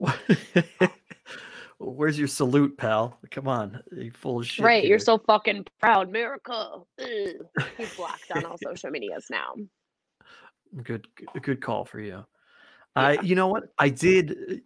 [1.78, 6.08] where's your salute pal come on you full of shit right, you're so fucking proud,
[6.08, 6.78] America.
[6.98, 7.06] Ugh.
[7.76, 9.54] He's blocked on all social medias now.
[10.82, 12.24] Good good- good call for you.
[12.96, 13.64] I you know what?
[13.78, 14.62] I did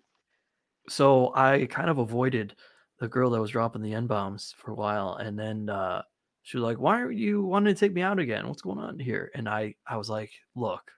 [0.88, 2.54] so i kind of avoided
[3.00, 6.02] the girl that was dropping the n bombs for a while and then uh
[6.42, 8.46] she was like why are you wanting to take me out again?
[8.46, 9.30] What's going on here?
[9.34, 10.90] And i i was like look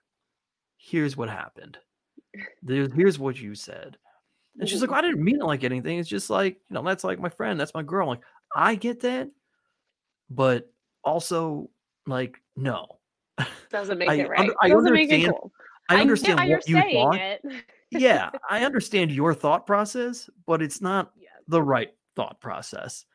[0.77, 1.77] here's what happened.
[2.61, 3.97] There's, here's what you said.
[4.59, 4.95] And she's like Mhm.
[4.95, 5.99] i didn't mean it like anything.
[5.99, 8.03] It's just like you know that's like my friend that's my girl.
[8.09, 9.29] I'm like i get that
[10.29, 10.69] but
[11.03, 11.69] also
[12.05, 12.96] like no
[13.69, 14.39] Doesn't make I it right.
[14.39, 15.51] under- I Doesn't make it understand cool.
[15.89, 17.41] i get understand why you're what you saying thought it.
[17.91, 21.29] yeah, I understand your thought process, but it's not Yeah.
[21.47, 23.05] the right thought process.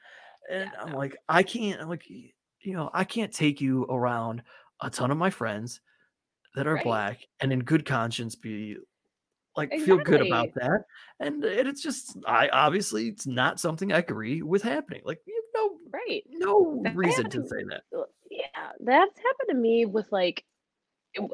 [0.50, 0.98] And Yeah, I'm no.
[0.98, 4.42] like, I can't, I'm like, you know, I can't take you around
[4.80, 5.80] a ton of my friends
[6.54, 6.84] that are Right.
[6.84, 8.76] black and in good conscience be
[9.56, 10.84] like feel good about that.
[11.20, 15.02] And it- it's just, I obviously, it's not something I agree with happening.
[15.04, 16.22] Like, you have no, Right.
[16.30, 17.82] no That reason to say that.
[18.80, 20.44] That's happened to me with like,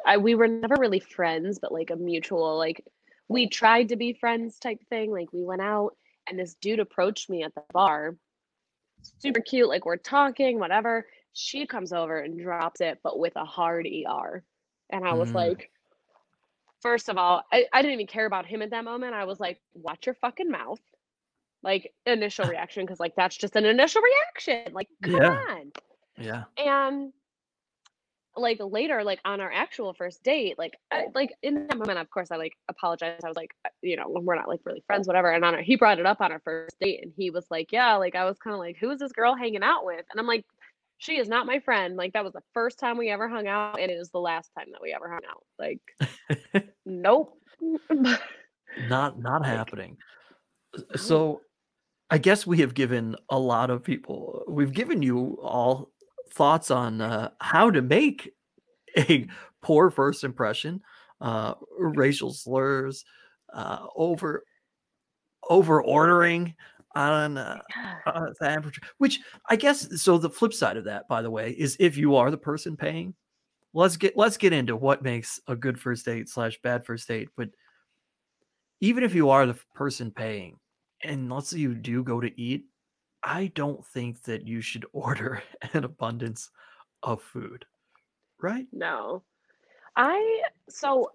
[0.06, 2.84] I, we were never really friends, but like a mutual, like,
[3.28, 5.12] we tried to be friends type thing.
[5.12, 5.96] Like, we went out
[6.28, 8.16] and this dude approached me at the bar.
[9.02, 11.06] Super cute, like, we're talking, whatever.
[11.32, 14.42] She comes over and drops it, but with a hard ER.
[14.90, 15.34] And I was Mm.
[15.34, 15.70] like,
[16.80, 19.14] first of all, I, I didn't even care about him at that moment.
[19.14, 20.80] I was like, watch your fucking mouth.
[21.62, 24.72] Like, initial reaction, because, like, that's just an initial reaction.
[24.72, 25.44] Like, come Yeah.
[25.50, 25.72] on
[26.16, 26.44] Yeah.
[26.56, 27.12] and
[28.40, 32.11] like later like on our actual first date like I, like in that moment of
[32.11, 33.24] course i like apologized.
[33.24, 35.62] I was like uh, you know we're not like really friends whatever and on our,
[35.62, 38.24] he brought it up on our first date and he was like yeah like i
[38.24, 40.05] was kind of like who is this girl hanging out with?
[40.11, 40.44] And i'm like
[41.01, 41.96] she is not my friend.
[41.96, 44.51] Like that was the first time we ever hung out and it is the last
[44.59, 45.44] time that we ever hung out.
[45.57, 47.38] Like nope.
[48.88, 49.96] Not not Like, happening.
[50.96, 51.40] So
[52.11, 55.90] I guess we have given a lot of people, we've given you all
[56.32, 58.34] thoughts on uh, how to make
[58.96, 59.26] a
[59.62, 60.80] poor first impression,
[61.20, 63.04] uh, racial slurs,
[63.52, 64.44] uh, over
[65.50, 66.54] over ordering
[66.94, 67.60] on uh,
[68.06, 70.18] uh, average, which I guess so.
[70.18, 73.14] The flip side of that, by the way, is if you are the person paying,
[73.74, 77.28] let's get let's get into what makes a good first date slash bad first date.
[77.36, 77.50] But
[78.80, 80.56] even if you are the person paying,
[81.02, 82.64] and let's say you do go to eat,
[83.22, 86.50] I don't think that you should order an abundance
[87.02, 87.64] of food,
[88.40, 88.66] right?
[88.72, 89.22] No.
[89.96, 91.11] I so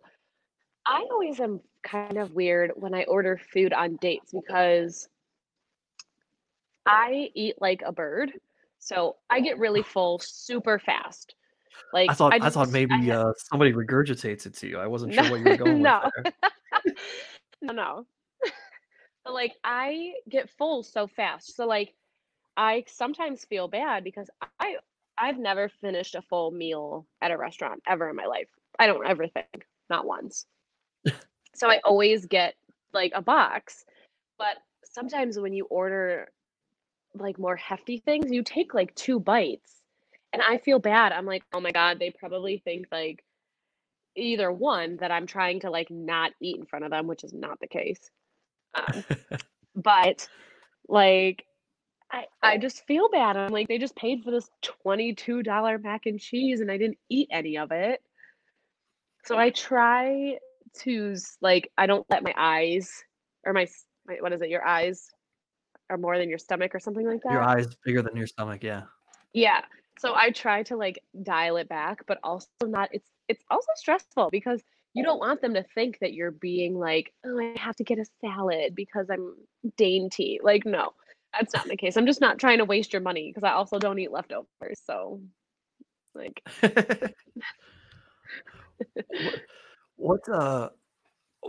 [0.85, 5.07] I always am kind of weird when I order food on dates because
[6.85, 8.31] I eat like a bird.
[8.79, 11.35] So I get really full super fast.
[11.93, 14.77] Like I thought I, just thought maybe ha- uh, somebody regurgitates it to you.
[14.77, 16.01] I wasn't no sure what you were going with no
[17.61, 18.05] no no.
[19.23, 21.55] But like I get full so fast.
[21.55, 21.93] So like
[22.57, 24.77] I sometimes feel bad because I
[25.17, 28.47] I've never finished a full meal at a restaurant ever in my life.
[28.79, 30.45] I don't ever think, not once.
[31.55, 32.55] So I always get
[32.93, 33.85] like a box,
[34.39, 36.29] but sometimes when you order
[37.13, 39.83] like more hefty things, you take like two bites.
[40.33, 41.11] And I feel bad.
[41.11, 43.23] I'm like, "Oh my God, they probably think like
[44.15, 47.33] either one that I'm trying to like not eat in front of them, which is
[47.33, 48.09] not the case.
[48.75, 49.03] Um,
[49.75, 50.27] but
[50.87, 51.45] like
[52.11, 53.35] I I just feel bad.
[53.35, 54.49] I'm like, they just paid for this
[54.85, 58.01] $22 mac and cheese and I didn't eat any of it.
[59.25, 60.37] So I try
[60.81, 63.03] to like I don't let my eyes
[63.45, 63.67] or my,
[64.07, 64.49] my what is it?
[64.49, 65.09] Your eyes
[65.89, 67.31] are more than your stomach or something like that.
[67.31, 68.83] Your eyes bigger than your stomach, yeah.
[69.33, 69.61] Yeah.
[69.99, 74.29] So I try to like dial it back, but also not it's it's also stressful
[74.31, 74.61] because
[74.93, 77.99] you don't want them to think that you're being like, "Oh, I have to get
[77.99, 79.35] a salad because I'm
[79.77, 80.93] dainty." Like, no.
[81.33, 81.97] That's not the case.
[81.97, 84.79] I'm just not trying to waste your money because I also don't eat leftovers.
[84.85, 85.19] So,
[86.13, 86.43] like,
[89.07, 89.41] what,
[89.95, 90.69] what uh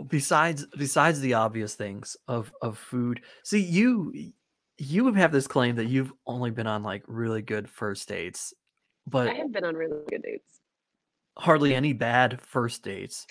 [0.07, 4.13] besides besides the obvious things of of food see you
[4.77, 8.53] you have this claim that you've only been on like really good first dates
[9.07, 10.59] but I have been on really good dates.
[11.37, 13.27] Hardly any bad first dates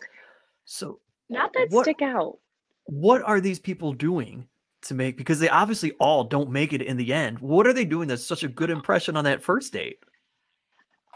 [0.65, 2.39] so Not that what stick out.
[2.87, 4.49] what are these people doing
[4.83, 7.85] to make because they obviously all don't make it in the end what are they
[7.87, 9.99] doing that's such a good impression on that first date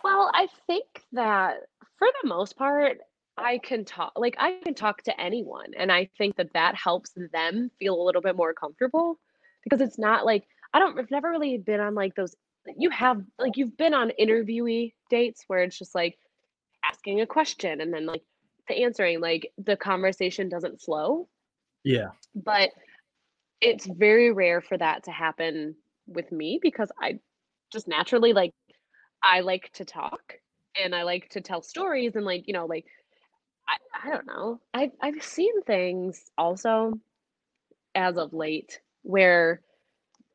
[0.04, 1.60] Well, I think that
[1.98, 2.98] for the most part,
[3.36, 5.74] I can talk, like, I can talk to anyone.
[5.76, 9.18] And I think that that helps them feel a little bit more comfortable
[9.64, 12.34] because it's not like, I don't, I've never really been on like those,
[12.76, 16.18] you have, like, you've been on interviewee dates where it's just like
[16.88, 18.22] asking a question and then like
[18.68, 21.28] the answering, like, the conversation doesn't flow.
[21.84, 22.70] yeah But
[23.60, 27.20] it's very rare for that to happen with me because I
[27.72, 28.54] just naturally like
[29.22, 30.34] I like to talk
[30.80, 32.86] and I like to tell stories and like, you know, like
[33.68, 34.60] I, I don't know.
[34.72, 36.94] I've I've seen things also
[37.94, 39.60] as of late where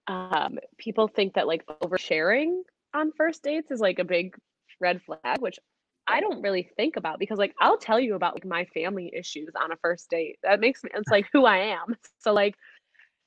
[0.08, 2.62] um people think that like oversharing
[2.94, 4.36] on first dates is like a big
[4.80, 5.60] red flag, which
[6.08, 9.50] I don't really think about because like I'll tell you about like my family issues
[9.62, 10.38] on a first date.
[10.44, 11.96] That makes me it's like who I am.
[12.20, 12.56] So like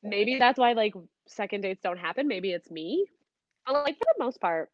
[0.02, 0.94] maybe that's why like
[1.26, 2.28] second dates don't happen.
[2.28, 3.06] Maybe it's me.
[3.66, 4.70] But like for the most part,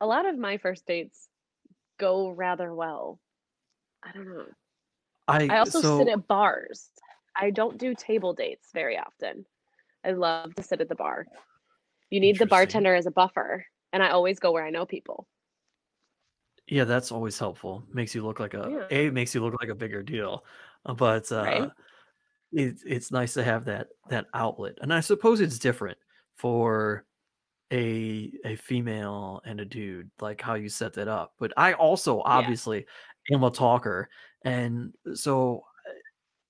[0.00, 1.28] a lot of my first dates
[1.98, 3.18] go rather well.
[4.02, 4.46] I don't know.
[5.28, 6.90] I i also sit at bars.
[7.36, 9.44] I don't do table dates very often.
[10.04, 11.26] I love to sit at the bar.
[12.10, 15.26] You need the bartender as a buffer, and I always go where I know people.
[16.70, 17.84] Yeah, that's always helpful.
[17.92, 18.90] Makes you look like a Yeah.
[18.90, 20.44] A makes you look like a bigger deal.
[20.86, 21.64] Uh, But Right?
[21.64, 21.70] uh
[22.52, 24.78] it's it's nice to have that that outlet.
[24.82, 25.98] And I suppose it's different
[26.36, 27.06] for
[27.72, 31.34] a a female and a dude, like how you set that up.
[31.38, 32.54] But I also Yeah.
[32.54, 32.86] obviously
[33.32, 34.10] am a talker.
[34.44, 35.64] And so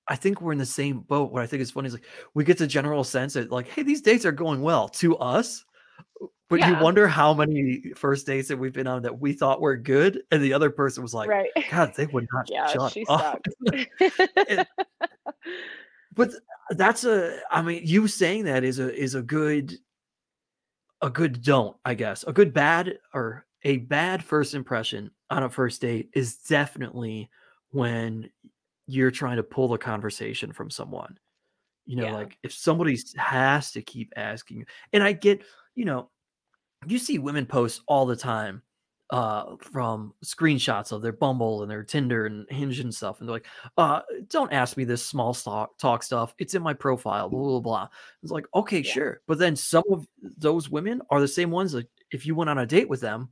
[0.08, 1.32] I think we're in the same boat.
[1.32, 3.82] What I think is funny is like we get the general sense that like, hey,
[3.84, 5.64] these dates are going well to us.
[6.48, 9.76] But you wonder how many first dates that we've been on that we thought were
[9.76, 11.50] good, and the other person was like, Right.
[11.70, 13.40] God, they would not Yeah, shut she up.
[14.48, 14.66] And-
[16.14, 16.30] but
[16.70, 19.74] that's a, I mean, you saying that is a is a good
[21.02, 22.24] a good don't, I guess.
[22.26, 27.30] A good bad or a bad first impression on a first date is definitely
[27.70, 28.28] when
[28.86, 31.16] you're trying to pull the conversation from someone.
[31.86, 32.14] You know, Yeah.
[32.14, 35.42] like if somebody has to keep asking you, and I get,
[35.80, 36.10] you know,
[36.86, 38.62] you see women post all the time
[39.08, 43.36] uh, from screenshots of their Bumble and their Tinder and Hinge and stuff, and they're
[43.36, 43.46] like,
[43.78, 46.34] uh, "Don't ask me this small talk, talk stuff.
[46.38, 47.88] It's in my profile." Blah blah blah.
[48.22, 48.92] It's like, okay, Yeah.
[48.92, 52.50] sure, but then some of those women are the same ones that if you went
[52.50, 53.30] on a date with them,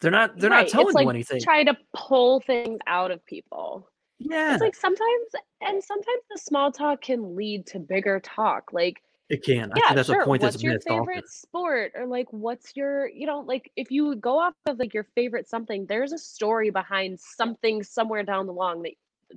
[0.00, 1.40] they're not they're Right, not it's telling like you anything.
[1.42, 3.90] Try to pull things out of people.
[4.20, 5.26] yeah, It's like sometimes,
[5.62, 8.72] and sometimes the small talk can lead to bigger talk.
[8.72, 9.72] Like, it can.
[9.74, 10.20] Yeah, that's sure.
[10.20, 11.06] a point what's that's your missed often.
[11.06, 11.92] favorite sport?
[11.94, 15.48] Or like, what's your, you know, like if you go off of like your favorite
[15.48, 18.92] something, there's a story behind something somewhere down the long that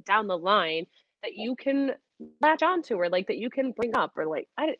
[0.06, 0.86] down the line
[1.24, 1.96] that you can
[2.42, 4.76] latch onto or like that you can bring up or like I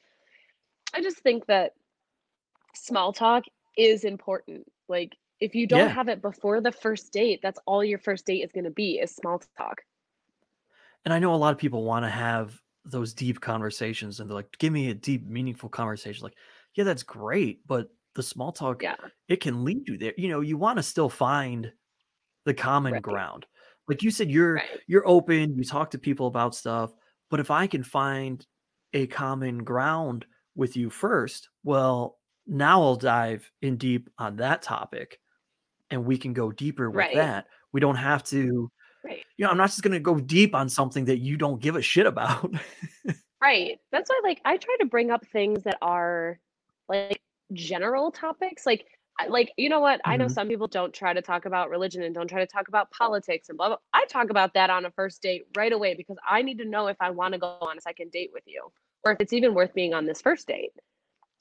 [0.94, 1.74] I just think that
[2.76, 3.46] small talk
[3.78, 4.68] is important.
[4.90, 5.94] Like if you don't Yeah.
[5.94, 9.00] have it before the first date, that's all your first date is going to be
[9.00, 9.82] is small talk.
[11.06, 12.60] And I know a lot of people want to have
[12.92, 16.24] those deep conversations and they're like, give me a deep, meaningful conversation.
[16.24, 16.38] Like,
[16.76, 17.66] yeah, that's great.
[17.68, 19.10] But the small talk, Yeah.
[19.28, 20.14] it can lead you there.
[20.18, 21.74] You know, you want to still find
[22.46, 23.02] the common Right.
[23.02, 23.46] ground.
[23.88, 24.82] Like you said, you're Right.
[24.88, 26.94] you're open, you talk to people about stuff.
[27.30, 28.46] But if I can find
[28.94, 30.26] a common ground
[30.56, 35.20] with you first, well, now I'll dive in deep on that topic
[35.90, 37.14] and we can go deeper with Right.
[37.14, 37.48] that.
[37.74, 38.72] We don't have to
[39.04, 39.24] Right.
[39.38, 41.76] you know, I'm not just going to go deep on something that you don't give
[41.76, 42.54] a shit about.
[43.42, 43.80] Right.
[43.92, 46.40] That's why like I try to bring up things that are
[46.90, 47.22] like
[47.54, 48.66] general topics.
[48.66, 48.86] Like
[49.30, 50.00] like you know what?
[50.06, 50.32] I know Mhm.
[50.32, 53.50] some people don't try to talk about religion and don't try to talk about politics
[53.50, 53.78] and blah blah.
[53.94, 56.88] I talk about that on a first date right away because I need to know
[56.88, 58.72] if I want to go on a second date with you
[59.04, 60.72] or if it's even worth being on this first date.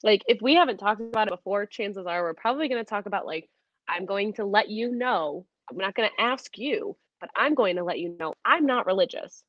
[0.03, 3.05] Like if we haven't talked about it before, chances are we're probably going to talk
[3.07, 3.49] about like
[3.87, 5.45] I'm going to let you know.
[5.69, 8.85] I'm not going to ask you, but I'm going to let you know I'm not
[8.85, 9.43] religious.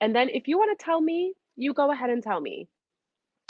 [0.00, 2.68] And then if you want to tell me, you go ahead and tell me.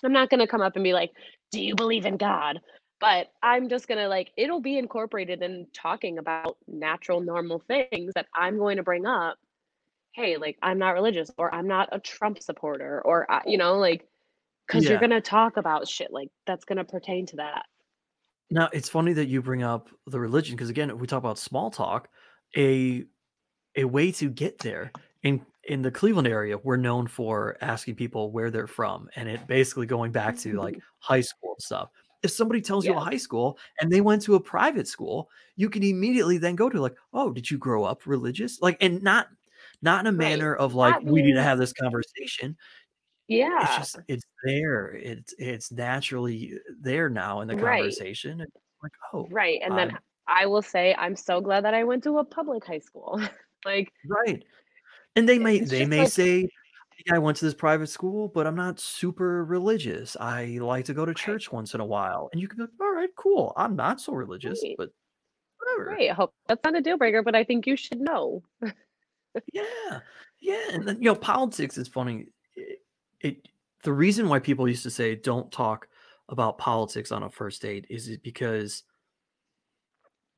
[0.05, 1.12] I'm not going to come up and be like,
[1.53, 2.61] "Do you believe in God?"
[3.01, 8.12] But I'm just going to like it'll be incorporated in talking about natural normal things
[8.14, 9.38] that I'm going to bring up.
[10.12, 13.78] Hey, like I'm not religious or I'm not a Trump supporter or I- you know,
[13.78, 14.07] like
[14.68, 17.66] cuz you're going to talk about shit like that's going to pertain to that.
[18.51, 21.38] now, it's funny that you bring up the religion because again, if we talk about
[21.38, 22.09] small talk,
[22.57, 23.05] a
[23.77, 24.93] a way to get there
[25.23, 29.47] in in the Cleveland area, we're known for asking people where they're from and it
[29.47, 30.81] basically going back to like mm-hmm.
[30.99, 31.89] high school stuff.
[32.23, 35.68] If somebody tells you a high school and they went to a private school, you
[35.68, 39.29] can immediately then go to like, "Oh, did you grow up religious?" Like and not
[39.83, 40.31] not in a Right.
[40.31, 42.57] manner of like we need to have this conversation.
[43.29, 43.62] Yeah.
[43.62, 44.93] It's just it's there.
[44.95, 48.41] It's it's naturally there now in the conversation.
[48.41, 48.53] It's
[48.83, 49.61] like, oh, right.
[49.64, 49.99] And then
[50.29, 53.20] I will say I'm so glad that I went to a public high school.
[53.64, 54.42] like right.
[55.16, 56.48] And they may they may like- say,
[57.06, 60.16] "Yeah, I went to this private school, but I'm not super religious.
[60.18, 62.70] I like to go to church once in a while." And you can be like,
[62.80, 63.52] "All right, cool.
[63.56, 64.74] I'm not so religious, Right.
[64.78, 64.90] but
[65.58, 66.10] whatever." Right.
[66.10, 68.42] I hope that's not a deal breaker, but I think you should know.
[69.52, 70.00] Yeah,
[70.40, 72.26] yeah, and then you know, politics is funny.
[72.54, 72.78] It,
[73.20, 73.48] it
[73.82, 75.88] the reason why people used to say don't talk
[76.28, 78.82] about politics on a first date is it because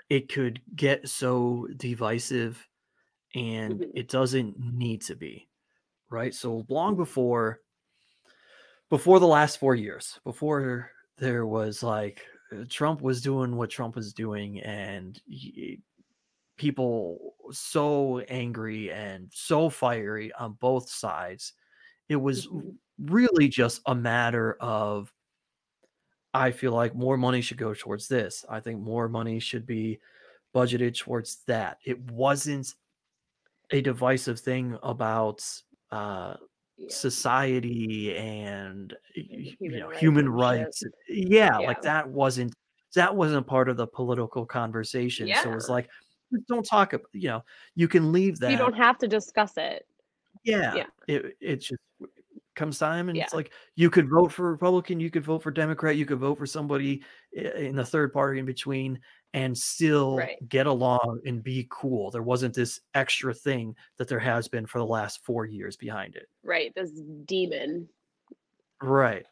[0.08, 2.66] it could get so divisive,
[3.34, 3.94] and Mhm.
[3.94, 5.48] it doesn't need to be,
[6.10, 6.34] right?
[6.34, 7.60] So long before
[8.90, 13.96] before the last four years, before there was like uh, Trump was doing what Trump
[13.96, 15.80] was doing, and he,
[16.58, 21.54] people so angry and so fiery on both sides.
[22.08, 22.78] It was Mhm.
[22.98, 25.12] really just a matter of
[26.32, 28.44] I feel like more money should go towards this.
[28.48, 30.00] I think more money should be
[30.54, 31.78] budgeted towards that.
[31.84, 32.74] It wasn't
[33.74, 35.40] a divisive thing about
[35.90, 36.36] uh
[36.76, 36.88] Yeah.
[36.90, 42.52] society and y- you Human know rights human rights yeah, like that wasn't
[42.96, 45.74] that wasn't part of the political conversation so it's Yeah.
[45.76, 45.88] like
[46.48, 47.42] don't talk about you know
[47.76, 49.86] you can leave that You don't have to discuss it.
[50.42, 50.86] yeah, yeah.
[51.14, 51.80] it it just
[52.54, 55.96] comes time and it's like you could vote for republican you could vote for democrat
[55.96, 57.02] you could vote for somebody
[57.32, 58.98] in the third party in between
[59.32, 60.48] and still Right.
[60.48, 64.78] get along and be cool there wasn't this extra thing that there has been for
[64.78, 66.72] the last four years behind it Right.
[66.74, 66.90] This
[67.24, 67.88] demon
[68.82, 69.26] right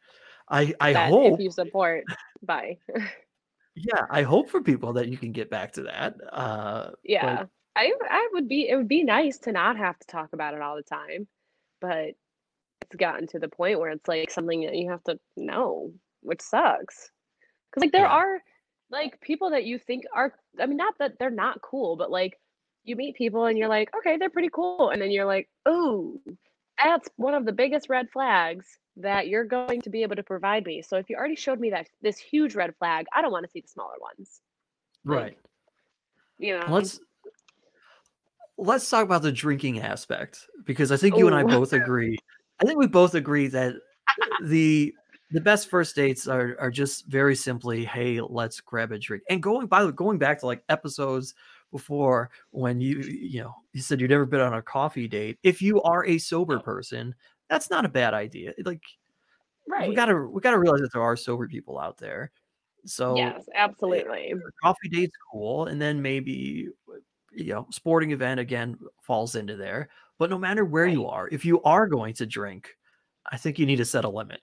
[0.49, 2.05] i i that hope if you support
[2.43, 2.79] by.
[3.75, 7.45] yeah i hope for people that you can get back to that uh yeah.
[7.75, 10.61] I I would be it would be nice to not have to talk about it
[10.61, 11.27] all the time.
[11.81, 12.16] But
[12.93, 16.43] it's gotten to the point where it's like something that you have to know, which
[16.43, 17.11] sucks.
[17.72, 18.12] Cuz like there Yeah.
[18.12, 18.43] are
[18.90, 22.38] like people that you think are I mean not that they're not cool, but like
[22.84, 26.20] you meet people and you're like, "Okay, they're pretty cool." And then you're like, "Oh,
[26.82, 30.66] that's one of the biggest red flags that you're going to be able to provide
[30.66, 30.82] me.
[30.82, 33.51] So if you already showed me that this huge red flag, I don't want to
[33.51, 34.43] see the smaller ones."
[35.05, 35.38] Right.
[36.38, 37.01] You know, Let's
[38.59, 42.18] let's talk about the drinking aspect because I think you and I both agree.
[42.63, 43.75] I think we both agree that
[44.45, 44.95] the
[45.33, 49.25] the best first dates are are just very simply, hey, let's grab a drink.
[49.29, 51.35] And going by the going back to like episodes
[51.73, 55.39] before when you you know you said you've never been on a coffee date.
[55.43, 57.15] If you are a sober person,
[57.49, 58.53] that's not a bad idea.
[58.65, 58.83] Like
[59.69, 59.89] right?
[59.89, 62.31] we gotta we gotta realize that there are sober people out there.
[62.85, 64.35] So yes, eh, absolutely.
[64.63, 66.69] coffee date's cool and then maybe
[67.33, 69.89] you know sporting event again falls into there
[70.19, 72.69] but no matter where you are if you are going to drink
[73.31, 74.41] i think you need to set a limit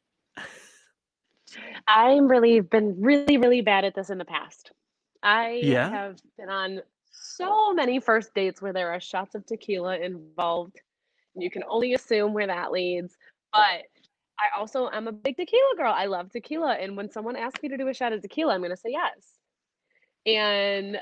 [1.88, 4.72] I'm really been really, really bad at this in the past.
[5.24, 5.90] I Yeah?
[5.90, 10.80] have been on so many first dates where there are shots of tequila involved.
[11.36, 13.18] You can only assume where that leads.
[13.52, 13.86] But
[14.40, 15.94] I also am a big tequila girl.
[15.94, 16.74] I love tequila.
[16.74, 18.92] And when someone asks me to do a shot of tequila, I'm going to say
[18.92, 19.34] yes.
[20.26, 20.98] And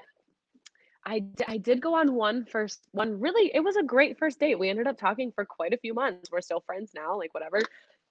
[1.07, 4.59] I, I did go on one first one really it was a great first date.
[4.59, 6.29] We ended up talking for quite a few months.
[6.29, 7.61] We're still friends now like whatever.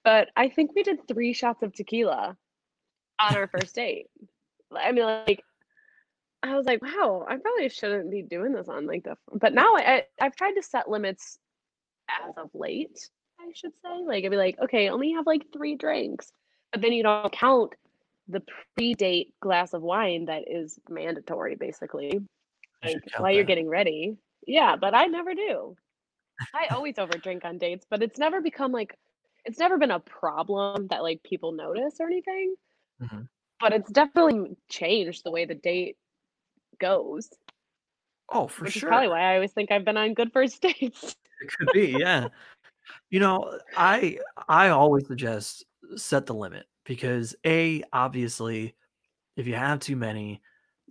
[0.03, 2.35] But i think we did three shots of tequila
[3.19, 4.07] on our first date.
[4.75, 5.43] I mean like
[6.43, 9.75] i was like wow i probably shouldn't be doing this on like the but now
[9.75, 11.39] I, I i've tried to set limits
[12.09, 14.03] as of late i should say.
[14.05, 16.31] Like i'd be like okay only have like three drinks.
[16.71, 17.73] But then you don't count
[18.27, 18.41] the
[18.75, 22.21] pre-date glass of wine that is mandatory basically
[23.17, 23.47] While you're that.
[23.47, 24.17] getting ready.
[24.45, 25.75] Yeah, but I never do.
[26.53, 28.95] I always overdrink on dates, but it's never become like
[29.45, 32.55] it's never been a problem that like people notice or anything.
[33.01, 33.27] Mhm.
[33.59, 35.97] But it's definitely changed the way the date
[36.79, 37.29] goes,
[38.29, 40.61] oh for which sure is probably why I always think I've been on good first
[40.61, 41.15] dates.
[41.41, 42.27] it could be yeah
[43.09, 44.17] you know i
[44.47, 45.65] i always suggest
[45.95, 48.75] set the limit because a obviously
[49.35, 50.41] if you have too many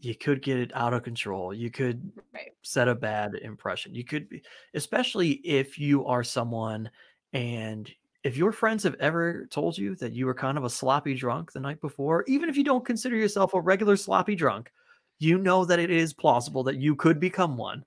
[0.01, 2.57] you could get it out of control you could Right.
[2.63, 4.43] set a bad impression you could be
[4.75, 6.91] especially if you are someone
[7.33, 7.91] and
[8.25, 11.53] if your friends have ever told you that you were kind of a sloppy drunk
[11.53, 14.73] the night before even if you don't consider yourself a regular sloppy drunk
[15.19, 17.85] you know that it is plausible that you could become one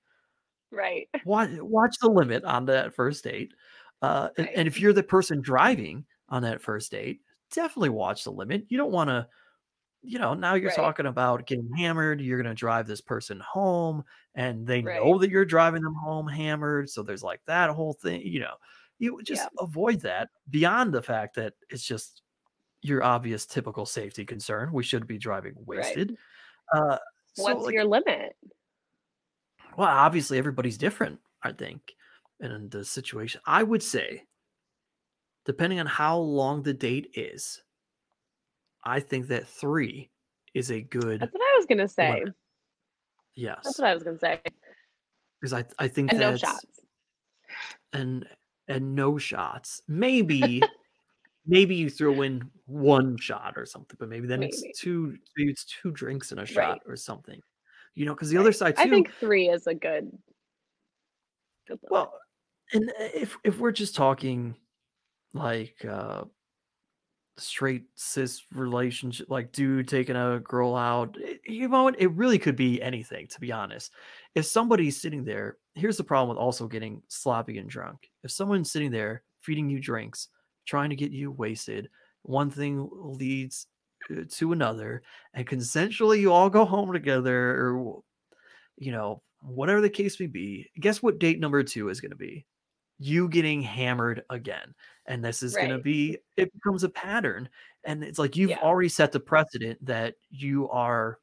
[0.71, 1.09] Right.
[1.23, 3.53] watch watch the limit on that first date.
[4.01, 4.55] Uh, and, Right.
[4.55, 8.65] and if you're the person driving on that first date, definitely watch the limit.
[8.69, 9.27] You don't want to,
[10.01, 10.75] you know, now you're Right.
[10.75, 12.21] talking about getting hammered.
[12.21, 14.03] You're going to drive this person home,
[14.35, 14.95] and they Right.
[14.97, 16.89] know that you're driving them home hammered.
[16.89, 18.21] So there's like that whole thing.
[18.21, 18.55] You know,
[18.99, 19.49] you just Yeah.
[19.59, 20.29] avoid that.
[20.49, 22.23] Beyond the fact that it's just
[22.81, 24.71] your obvious typical safety concern.
[24.73, 26.17] We should be driving wasted.
[26.73, 26.99] Uh,
[27.33, 28.35] so, What's like, your limit?
[29.77, 31.95] well, obviously everybody's different, I think,
[32.39, 33.41] in the situation.
[33.45, 34.27] I would say,
[35.45, 37.61] depending on how long the date is,
[38.83, 40.09] I think that three
[40.53, 42.11] is a good That's what I was gonna say.
[42.11, 42.33] limit.
[43.35, 43.59] yes.
[43.63, 44.41] That's what I was gonna say.
[45.39, 46.65] Because I, I think And no shots.
[47.93, 48.25] and
[48.67, 49.81] and no shots.
[49.87, 50.63] Maybe
[51.45, 55.65] maybe you throw in one shot or something, but maybe then it's two maybe it's
[55.65, 56.53] two drinks and a Right.
[56.53, 57.41] shot or something.
[57.95, 58.83] You know, because the other side too.
[58.83, 60.11] I think three is a good.
[61.67, 61.79] good.
[61.89, 62.13] Well,
[62.73, 64.55] and uh, if if we're just talking
[65.33, 66.23] like uh
[67.39, 72.55] straight cis relationship, like dude taking a girl out, it, you know, it really could
[72.55, 73.27] be anything.
[73.27, 73.91] To be honest,
[74.35, 78.09] if somebody's sitting there, here's the problem with also getting sloppy and drunk.
[78.23, 80.27] If someone's sitting there feeding you drinks,
[80.65, 81.89] trying to get you wasted,
[82.23, 83.67] one thing leads
[84.11, 85.01] uh, to another,
[85.33, 88.01] and consensually you all go home together, or
[88.77, 92.17] you know, whatever the case may be, guess what date number two is going to
[92.17, 92.45] be?
[92.99, 94.75] You getting hammered again.
[95.05, 97.49] And this is going to be, it becomes a pattern.
[97.85, 98.59] And it's like you've Yeah.
[98.61, 101.19] already set the precedent that you are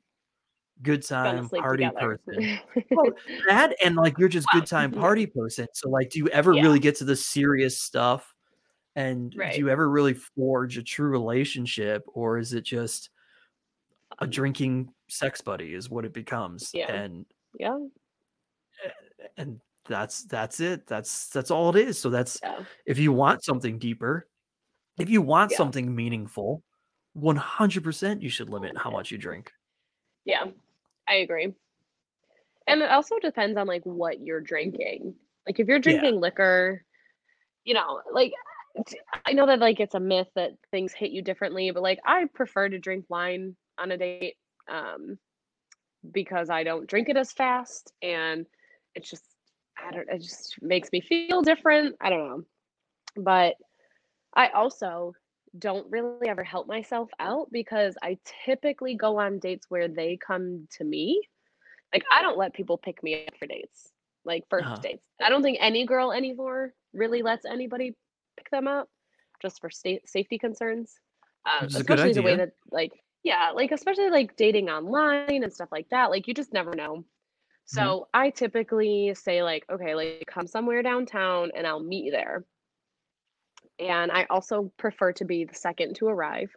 [0.82, 2.18] good time party together.
[2.26, 2.58] person.
[2.90, 3.12] Well,
[3.48, 5.66] that and like you're just good time party person.
[5.74, 6.62] So, like, do you ever Yeah.
[6.62, 8.34] really get to the serious stuff?
[8.96, 9.52] And Right.
[9.54, 12.04] do you ever really forge a true relationship?
[12.08, 13.10] Or is it just
[14.18, 16.70] a Um, drinking sex buddy, is what it becomes?
[16.72, 16.90] Yeah.
[16.92, 17.26] And
[17.58, 17.78] yeah.
[19.36, 22.64] and that's that's it that's that's all it is so that's Yeah.
[22.86, 24.28] if you want something deeper
[24.98, 25.56] if you want Yeah.
[25.58, 26.62] something meaningful
[27.16, 29.52] 100% you should limit how much you drink
[30.24, 30.46] Yeah,
[31.08, 31.54] I agree.
[32.66, 35.14] And it also depends on like what you're drinking.
[35.46, 35.82] Like if you're Yeah.
[35.82, 36.84] drinking liquor,
[37.64, 38.32] you know, like
[39.24, 42.26] I know that like it's a myth that things hit you differently, but like I
[42.26, 44.36] prefer to drink wine on a date
[44.68, 45.18] um
[46.12, 48.46] because I don't drink it as fast and
[48.94, 49.24] it's just
[49.78, 51.96] I don't it just makes me feel different.
[52.00, 52.42] I don't know.
[53.22, 53.56] But
[54.34, 55.12] I also
[55.58, 60.66] don't really ever help myself out because I typically go on dates where they come
[60.78, 61.20] to me
[61.92, 63.92] Like I don't let people pick me up for dates,
[64.24, 64.82] like 1st Uh-huh.
[64.82, 65.02] dates.
[65.22, 67.94] I don't think any girl anymore really lets anybody
[68.36, 68.88] pick them up,
[69.42, 71.00] just for state safety concerns.
[71.46, 72.92] Um, Which a good especially the way that like
[73.24, 76.10] yeah, like especially like dating online and stuff like that.
[76.10, 77.04] Like you just never know.
[77.66, 77.78] Mm-hmm.
[77.78, 82.44] So I typically say like, okay, like come somewhere downtown and I'll meet you there.
[83.78, 86.50] And I also prefer to be the second to arrive.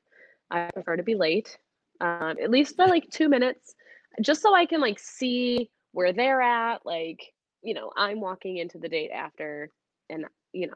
[0.51, 1.57] I prefer to be late,
[2.01, 3.75] um, at least by like two minutes,
[4.21, 6.85] just so I can like see where they're at.
[6.85, 7.19] Like,
[7.61, 9.69] you know, I'm walking into the date after,
[10.09, 10.73] and you know,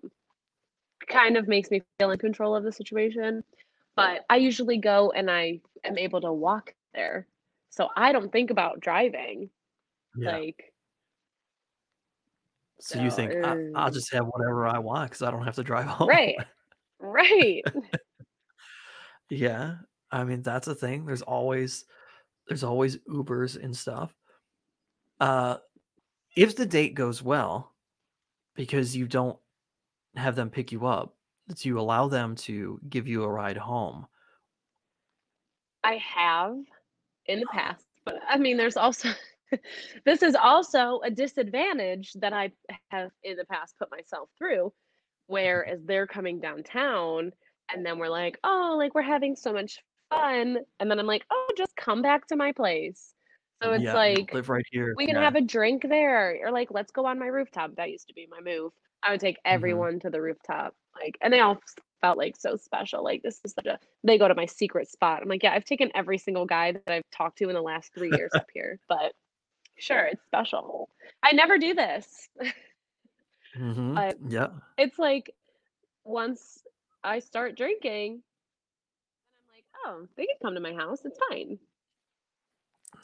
[1.07, 3.43] kind of makes me feel in control of the situation.
[3.95, 7.27] But I usually go and I am able to walk there.
[7.69, 9.49] So I don't think about driving.
[10.15, 10.37] Yeah.
[10.37, 10.73] Like,
[12.79, 15.55] So you think I, I'll uh, just have whatever I want because I don't have
[15.55, 16.09] to drive home.
[16.09, 16.35] right,
[16.99, 17.63] right.
[19.29, 19.77] Yeah.
[20.11, 21.05] I mean, that's a thing.
[21.05, 21.85] There's always
[22.47, 24.13] there's always Ubers and stuff.
[25.19, 25.57] Uh
[26.35, 27.73] if the date goes well,
[28.55, 29.37] because you don't
[30.15, 31.15] have them pick you up,
[31.55, 34.05] do you allow them to give you a ride home?
[35.83, 36.57] I have
[37.25, 39.09] in the past, but I mean, there's also
[40.05, 42.51] this is also a disadvantage that I
[42.89, 44.73] have in the past put myself through,
[45.27, 47.31] where as they're coming downtown,
[47.73, 49.79] and then we're like, oh, like we're having so much
[50.09, 53.13] fun, and then I'm like, oh, just come back to my place.
[53.61, 54.93] So it's yeah, like live right here.
[54.97, 55.23] we can yeah.
[55.23, 57.75] have a drink there, or like let's go on my rooftop.
[57.77, 58.71] That used to be my move.
[59.01, 59.53] I would take Mm-hmm.
[59.55, 61.59] everyone to the rooftop, like, and they all
[62.01, 63.03] felt like so special.
[63.03, 63.79] Like this is such a.
[64.03, 65.21] They go to my secret spot.
[65.21, 67.93] I'm like, yeah, I've taken every single guy that I've talked to in the last
[67.93, 69.13] three years up here, but
[69.77, 70.89] sure, it's special.
[71.23, 72.29] I never do this.
[73.57, 73.93] Mhm.
[73.95, 74.47] but yeah.
[74.77, 75.29] it's like
[76.05, 76.63] once
[77.03, 78.21] I start drinking, and
[79.39, 81.05] I'm like, oh, they can come to my house.
[81.05, 81.59] It's fine,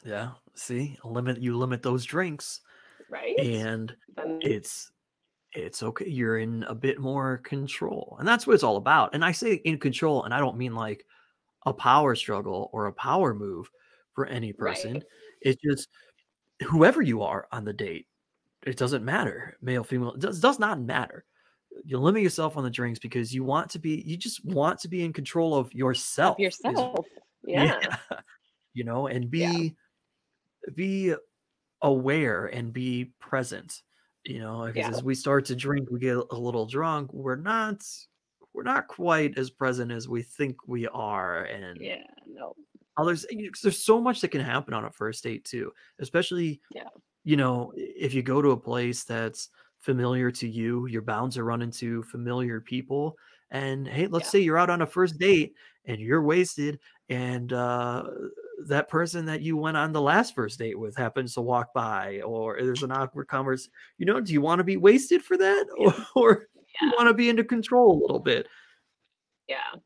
[0.04, 0.32] Yeah.
[0.54, 2.60] See, limit you limit those drinks
[3.08, 3.38] right?
[3.38, 4.90] and Then- it's
[5.52, 9.24] it's okay you're in a bit more control and that's what it's all about and
[9.24, 11.04] i say in control and i don't mean like
[11.66, 13.68] a power struggle or a power move
[14.14, 15.02] for any person Right.
[15.40, 15.88] it's just
[16.68, 18.06] whoever you are on the date
[18.66, 21.24] it doesn't matter male female it does, does not matter
[21.84, 24.88] you limit yourself on the drinks because you want to be you just want to
[24.88, 27.06] be in control of yourself of yourself.
[27.44, 27.80] Yeah.
[28.74, 30.72] you know and be Yeah.
[30.74, 31.14] be
[31.82, 33.82] aware and be present
[34.24, 34.90] you know because Yeah.
[34.90, 37.82] as we start to drink we get a little drunk we're not
[38.52, 42.02] we're not quite as present as we think we are and Yeah.
[42.26, 42.54] No.
[42.98, 46.60] You know, 'cause there's so much that can happen on a first date too especially
[46.70, 46.88] Yeah.
[47.24, 51.44] you know if you go to a place that's familiar to you you're bound to
[51.44, 53.16] run into familiar people
[53.50, 54.30] and hey let's Yeah.
[54.30, 55.54] say you're out on a first date
[55.86, 56.80] and you're wasted
[57.10, 58.04] and uh
[58.66, 62.20] that person that you went on the last first date with happens to walk by
[62.22, 65.66] or there's an awkward conversation you know do you want to be wasted for that
[65.78, 66.48] or, or
[66.80, 68.48] you want to be into control a little bit
[69.48, 69.80] Yeah.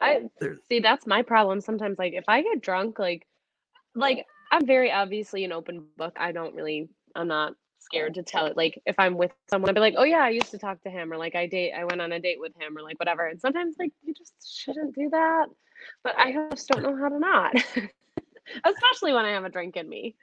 [0.00, 0.28] I
[0.68, 3.26] see that's my problem sometimes like if I get drunk like
[3.94, 6.16] like I'm very obviously an open book.
[6.18, 9.74] I don't really I'm not scared to tell it like if I'm with someone I'd
[9.74, 11.84] be like, "Oh yeah, I used to talk to him," or like I date I
[11.84, 13.26] went on a date with him or like whatever.
[13.26, 15.46] And sometimes like you just shouldn't do that.
[16.04, 17.54] But I just don't know how to not.
[18.64, 20.14] Especially when I have a drink in me.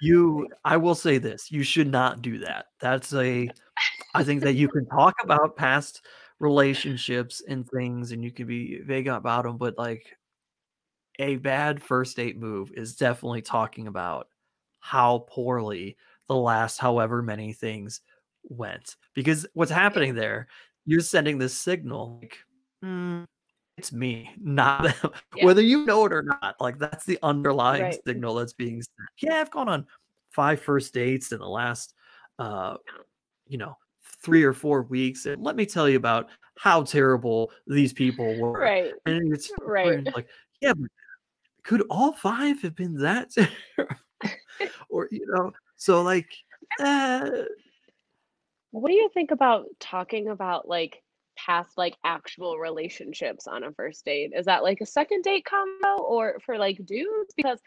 [0.00, 3.48] you i will say this you should not do that that's a
[4.14, 6.04] i think that you can talk about past
[6.40, 10.16] relationships and things and you can be vague about them but like
[11.18, 14.28] a bad first date move is definitely talking about
[14.80, 15.96] how poorly
[16.28, 18.00] the last however many things
[18.44, 20.46] went because what's happening there
[20.84, 22.38] you're sending this signal like
[22.82, 23.24] "Hmm,
[23.78, 25.44] it's me not them Yeah.
[25.44, 28.02] whether you know it or not like that's the underlying Right.
[28.06, 29.86] signal that's being sent yeah i've gone on
[30.32, 31.94] five first dates in the last
[32.38, 32.76] uh
[33.46, 33.76] you know
[34.26, 38.58] three or four weeks and let me tell you about how terrible these people were
[38.58, 38.92] Right.
[39.06, 40.04] and it's Right.
[40.14, 40.26] like
[40.60, 40.90] yeah but
[41.62, 43.30] could all five have been that
[44.90, 46.28] or you know so like
[46.80, 47.30] uh,
[48.72, 51.02] What do you think about talking about like
[51.38, 54.32] past like actual relationships on a first date?
[54.34, 57.32] Is that like a second date combo or for like dudes?
[57.36, 57.60] Because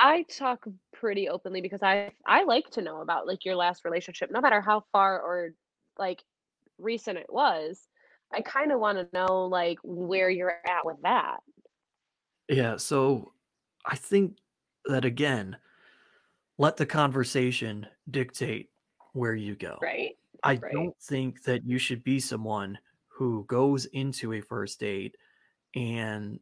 [0.00, 4.30] I talk pretty openly because I I like to know about like your last relationship,
[4.30, 5.52] no matter how far or
[5.98, 6.24] like
[6.78, 7.88] recent it was.
[8.32, 11.40] I kind of want to know like where you're at with that.
[12.48, 13.32] yeah so
[13.86, 14.38] i think
[14.86, 15.56] that again
[16.58, 18.70] let the conversation dictate
[19.12, 20.16] where you go Right.
[20.44, 20.74] I Right.
[20.74, 22.78] don't think that you should be someone
[23.08, 25.16] who goes into a first date
[25.74, 26.40] and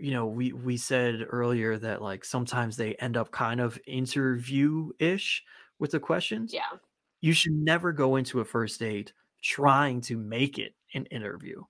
[0.00, 5.44] you know, we we said earlier that like sometimes they end up kind of interview-ish
[5.78, 6.52] with the questions.
[6.52, 6.78] Yeah.
[7.20, 9.12] You should never go into a first date
[9.42, 11.64] trying to make it an interview.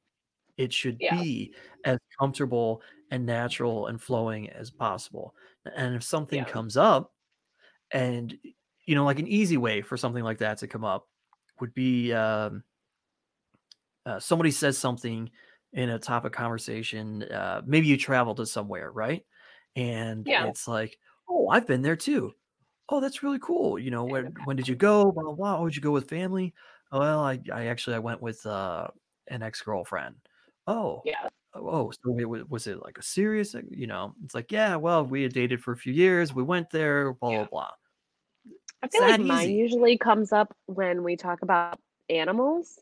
[0.58, 1.24] It should Yeah.
[1.24, 1.54] be
[1.84, 5.34] as comfortable and natural and flowing as possible.
[5.76, 6.46] And if something Yeah.
[6.46, 7.14] comes up,
[7.92, 8.38] and
[8.86, 11.08] you know, like an easy way for something like that to come up
[11.60, 12.64] would be um,
[14.06, 15.30] uh, somebody says something
[15.72, 17.22] in a topic conversation.
[17.24, 19.24] Uh, maybe you travel to somewhere, right?
[19.76, 20.46] And Yeah.
[20.48, 20.98] it's like,
[21.28, 22.34] oh, I've been there too.
[22.88, 23.78] Oh, that's really cool.
[23.78, 25.12] You know, when when did you go?
[25.12, 25.58] Blah blah blah.
[25.58, 26.54] Oh, did you go with family?
[26.92, 28.88] Well, I I actually I went with uh,
[29.28, 30.16] an ex girlfriend.
[30.66, 31.28] Oh, Yeah.
[31.54, 33.54] oh, so it was, was it like a serious?
[33.70, 36.34] You know, it's like yeah, well, we had dated for a few years.
[36.34, 37.12] We went there.
[37.14, 37.44] Blah Yeah.
[37.44, 37.70] blah blah.
[38.82, 39.56] I feel like mine easy.
[39.56, 42.78] usually comes up when we talk about animals.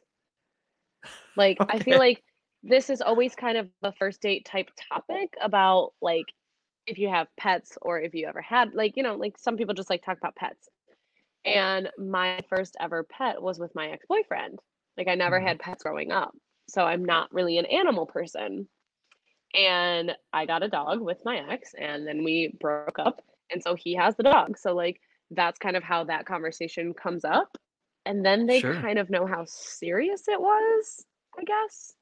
[1.36, 2.22] Like I feel like
[2.62, 6.26] this is always kind of a first date type topic about like
[6.86, 9.74] if you have pets or if you ever had like you know like some people
[9.74, 10.68] just like talk about pets.
[11.44, 14.60] And my first ever pet was with my ex-boyfriend.
[14.98, 15.40] Like I never Mhm.
[15.40, 16.34] had pets growing up.
[16.68, 18.68] So I'm not really an animal person.
[19.54, 23.74] And I got a dog with my ex and then we broke up and so
[23.74, 24.56] he has the dog.
[24.58, 25.00] So like
[25.30, 27.56] that's kind of how that conversation comes up.
[28.06, 28.82] And then they Sure.
[28.82, 31.06] kind of know how serious it was,
[31.38, 31.94] I guess.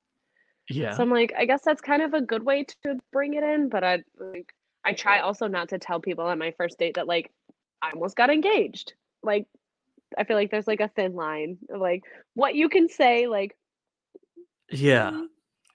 [0.68, 0.92] Yeah.
[0.92, 3.68] So I'm like, I guess that's kind of a good way to bring it in,
[3.68, 4.52] but I like
[4.84, 7.30] I try also not to tell people on my first date that like
[7.82, 8.94] I almost got engaged.
[9.22, 9.46] Like
[10.16, 12.02] I feel like there's like a thin line of like
[12.34, 13.56] what you can say like
[14.70, 15.10] Yeah.
[15.10, 15.26] mm,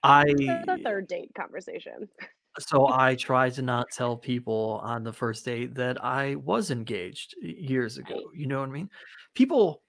[0.02, 2.08] I the third date conversation.
[2.58, 7.34] so I try to not tell people on the first date that I was engaged
[7.42, 8.20] years ago.
[8.34, 8.90] You know what I mean?
[9.34, 9.82] People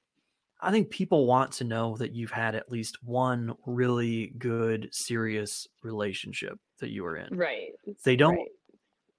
[0.62, 5.68] I think people want to know that you've had at least one really good serious
[5.84, 7.30] relationship that you were in.
[7.30, 7.74] Right.
[8.06, 8.52] They don't Right.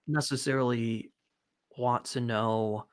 [0.09, 1.13] necessarily
[1.79, 2.89] want to know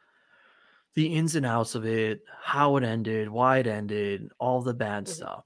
[0.95, 5.07] the ins and outs of it, how it ended, why it ended, all the bad
[5.07, 5.07] Mhm.
[5.07, 5.45] stuff.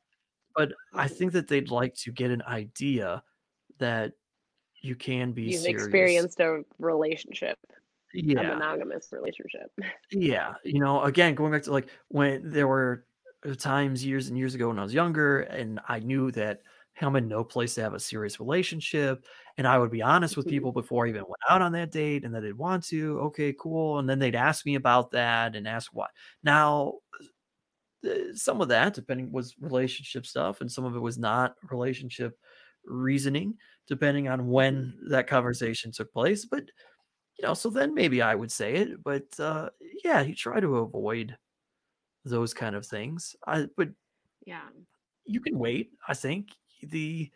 [0.56, 1.10] But I Mhm.
[1.10, 3.24] think that they'd like to get an idea
[3.80, 4.14] that
[4.82, 6.28] you can be You've serious.
[6.28, 7.58] experienced a relationship,
[8.36, 8.44] a Yeah.
[8.44, 9.72] monogamous relationship.
[10.12, 10.56] Yeah.
[10.64, 13.06] You know, again, going back to like when there were
[13.46, 16.62] uh, times years and years ago when I was younger and I knew that
[16.94, 19.24] hey, I'm in no place to have a serious relationship.
[19.58, 20.48] And I would be honest with Mhm.
[20.48, 23.20] people before I even went out on that date and that they'd want to.
[23.20, 24.00] Okay, cool.
[24.00, 26.08] And then they'd ask me about that and ask why.
[26.42, 26.94] Now,
[28.34, 32.40] some of that, depending, was relationship stuff, and some of it was not relationship
[32.86, 33.58] reasoning,
[33.88, 36.46] depending on when that conversation took place.
[36.46, 36.66] But
[37.40, 39.70] you know, so then maybe I would say it, but uh,
[40.04, 41.38] yeah, you try to avoid
[42.26, 43.36] those kind of things.
[43.46, 43.90] I, but
[44.46, 44.70] Yeah.
[45.26, 45.92] you can wait.
[46.08, 46.50] I think
[46.82, 47.32] the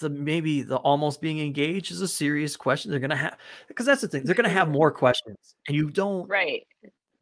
[0.00, 2.90] the maybe the almost being engaged is a serious question.
[2.90, 3.36] They're gonna have
[3.68, 4.24] because that's the thing.
[4.24, 6.66] They're gonna have more questions, and you don't Right.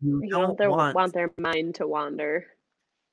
[0.00, 2.46] you You don't want want their mind to wander.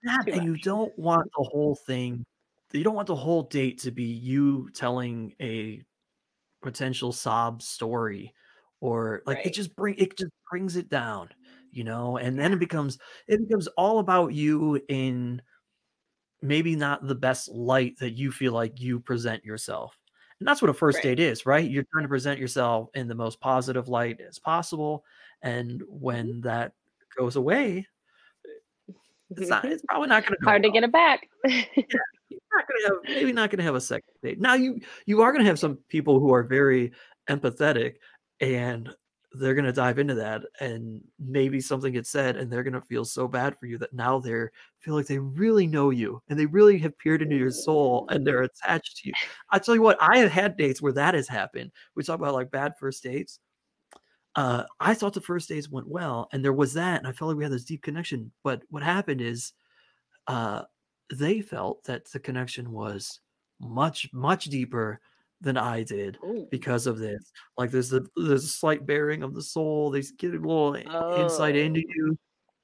[0.04, 2.26] that, and you don't want the whole thing.
[2.74, 5.82] You don't want the whole date to be you telling a
[6.66, 8.34] potential sob story,
[8.82, 11.30] or like it just bring it just brings it down,
[11.72, 12.18] you know.
[12.18, 15.42] And then it becomes it becomes all about you in
[16.42, 19.98] maybe not the best light that you feel like you present yourself.
[20.40, 21.04] And that's what a first Right.
[21.04, 21.70] date is, right?
[21.70, 25.06] You're trying to present yourself in the most positive light as possible.
[25.42, 25.88] And Mm-hmm.
[25.88, 26.74] when that
[27.18, 27.88] goes away,
[29.38, 30.72] it's not it's probably not gonna go Hard to well.
[30.72, 31.30] get it back.
[32.54, 34.40] Not gonna have maybe not gonna have a second date.
[34.40, 36.92] Now you you are gonna have some people who are very
[37.30, 37.96] empathetic
[38.40, 38.94] and
[39.34, 43.28] they're gonna dive into that and maybe something gets said and they're gonna feel so
[43.28, 46.78] bad for you that now they're feel like they really know you and they really
[46.78, 49.14] have peered into your soul and they're attached to you.
[49.50, 51.72] I tell you what, I have had dates where that has happened.
[51.96, 53.40] We talk about like bad first dates.
[54.36, 57.30] Uh, I thought the first dates went well, and there was that, and I felt
[57.30, 58.32] like we had this deep connection.
[58.44, 59.54] But what happened is,
[60.28, 60.64] uh,
[61.14, 63.20] they felt that the connection was
[63.60, 65.00] much, much deeper
[65.42, 66.48] than I did Ooh.
[66.50, 67.32] because of this.
[67.58, 69.92] Like there's a there's a slight bearing of the soul.
[69.92, 71.94] They get a little i- insight into Oh.
[71.96, 72.18] you,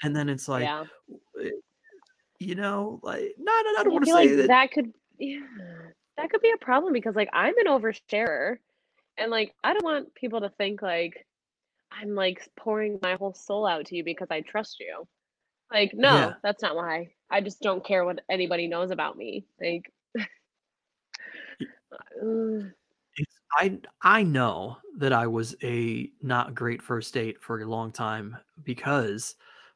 [0.03, 0.85] and then it's like, yeah.
[1.43, 1.49] eh,
[2.39, 4.47] you know, like no, no, I I don't want to say like that.
[4.47, 5.41] that could yeah,
[6.17, 8.57] that could be a problem because like I'm an oversharer
[9.17, 11.27] and like I don't want people to think like
[11.91, 15.07] I'm like pouring my whole soul out to you because I trust you.
[15.71, 16.33] Like no, Yeah.
[16.41, 17.11] that's not why.
[17.31, 19.47] I just don't care what anybody knows about me.
[19.59, 19.91] Like
[23.17, 27.91] It's, I I know that I was a not great first date for a long
[27.91, 29.35] time because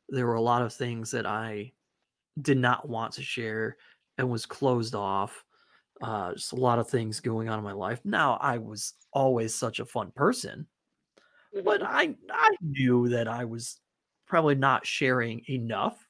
[0.09, 1.73] there were a lot of things that I
[2.41, 3.77] did not want to share
[4.17, 5.45] and was closed off
[6.01, 8.01] Uh, just a lot of things going on in my life.
[8.05, 10.67] Now, I was always such a fun person,
[11.63, 11.85] but Mhm.
[11.85, 13.81] I I knew that I was
[14.27, 16.04] probably not sharing enough.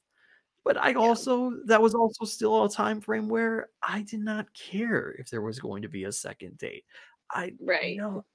[0.66, 5.12] But I also that was also still a time frame where I did not care
[5.18, 6.84] if there was going to be a second date.
[7.32, 7.96] I Right.
[7.96, 8.26] you know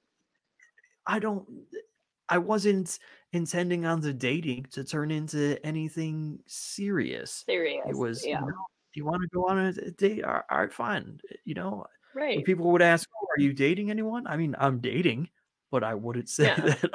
[1.06, 1.66] I don't
[2.28, 2.98] I wasn't
[3.32, 7.46] intending on the dating to turn into anything serious.
[7.46, 7.86] Serious.
[7.88, 8.40] It was, yeah.
[8.40, 8.64] you know,
[8.94, 10.24] you want to go on a date?
[10.24, 11.20] All right, fine.
[11.44, 11.86] You know,
[12.32, 12.44] when Right.
[12.44, 15.30] people would ask, "Oh, are you dating anyone?" I mean, I'm dating,
[15.70, 16.56] but I wouldn't say Yeah.
[16.56, 16.90] that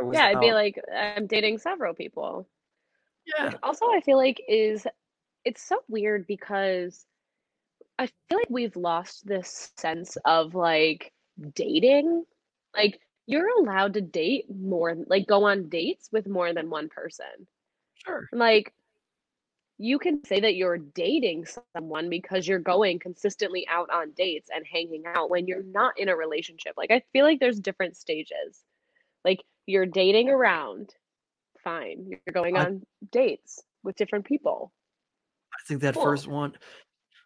[0.00, 2.48] I was Yeah, I'd be like, I'm dating several people.
[3.26, 4.86] Yeah, also I feel like is
[5.44, 7.06] it's so weird because
[7.98, 11.12] I feel like we've lost this sense of like
[11.54, 12.24] dating.
[12.76, 17.48] Like you're allowed to date more like go on dates with more than one person.
[17.94, 18.30] sure.
[18.32, 18.72] Like
[19.78, 24.64] you can say that you're dating someone because you're going consistently out on dates and
[24.66, 26.74] hanging out when you're not in a relationship.
[26.76, 28.64] Like I feel like there's different stages.
[29.24, 30.94] Like you're dating around,
[31.64, 32.06] fine.
[32.08, 34.72] You're going I on dates with different people.
[35.52, 36.02] I think that Cool.
[36.04, 36.52] first one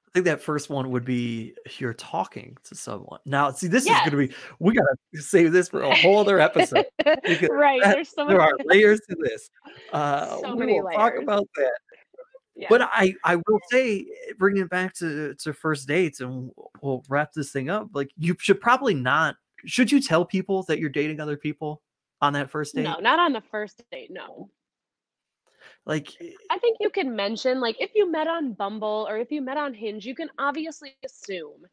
[0.07, 3.21] I think that first one would be you're talking to someone.
[3.27, 6.87] Now, see, this is gonna be we gotta save this for a whole other episode
[7.51, 7.83] right.
[7.83, 9.51] that- There's so there many are layers to this.
[9.93, 11.73] Uh, So we will talk about that.
[12.57, 12.69] yeah.
[12.71, 14.07] But I, I will say,
[14.39, 17.89] bringing it back to to first dates, and we'll- we'll wrap this thing up.
[17.93, 19.37] Like, you should probably not.
[19.67, 21.83] Should you tell people that you're dating other people
[22.21, 22.83] on that first date?
[22.83, 24.11] no, not on the first date.
[24.11, 24.51] No.
[25.87, 29.31] Like, eh, I think you can mention like if you met on Bumble or if
[29.31, 31.67] you met on Hinge, you can obviously assume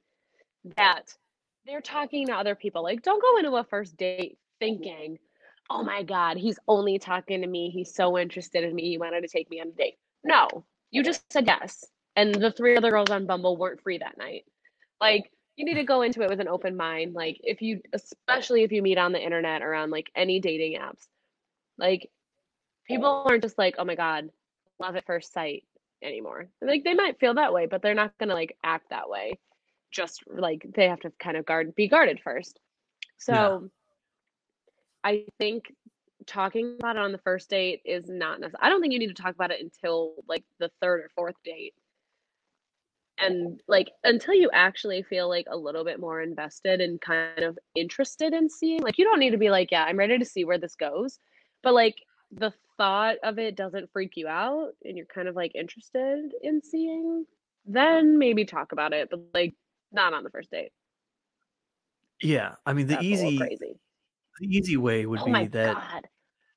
[0.78, 1.14] that
[1.66, 2.84] they're talking to other people.
[2.84, 5.18] Like don't go into a first date thinking,
[5.70, 7.70] "Oh my god, he's only talking to me.
[7.70, 8.90] He's so interested in me.
[8.90, 10.66] He wanted to take me on a date." No.
[10.92, 11.84] You just said yes.
[12.16, 14.46] And the three other girls on Bumble weren't free that night.
[15.02, 17.14] Like you need to go into it with an open mind.
[17.14, 20.80] Like if you especially if you meet on the internet or on like any dating
[20.80, 21.08] apps.
[21.78, 22.10] Like
[22.88, 24.30] people aren't just like, oh my god,
[24.80, 25.64] love at first sight
[26.04, 26.48] anymore.
[26.62, 29.40] Like they might feel that way, but they're not gonna like act that way.
[29.92, 32.60] Just like they have to kind of guard be guarded first.
[33.18, 33.70] So
[35.04, 35.72] I think
[36.26, 38.62] talking about it on the first date is not necessary.
[38.62, 41.36] I don't think you need to talk about it until like the third or fourth
[41.44, 41.74] date.
[43.18, 47.58] And like until you actually feel like a little bit more invested and kind of
[47.76, 50.44] interested in seeing, like you don't need to be like, yeah, I'm ready to see
[50.44, 51.20] where this goes.
[51.64, 51.96] But like
[52.32, 56.62] the thought of it doesn't freak you out and you're kind of like interested in
[56.62, 57.26] seeing,
[57.66, 59.56] then maybe talk about it, but like
[59.92, 60.72] not on the first date.
[62.22, 62.56] yeah.
[62.66, 63.80] I mean, the That's easy, crazy.
[64.40, 66.08] the easy way would Oh be that god.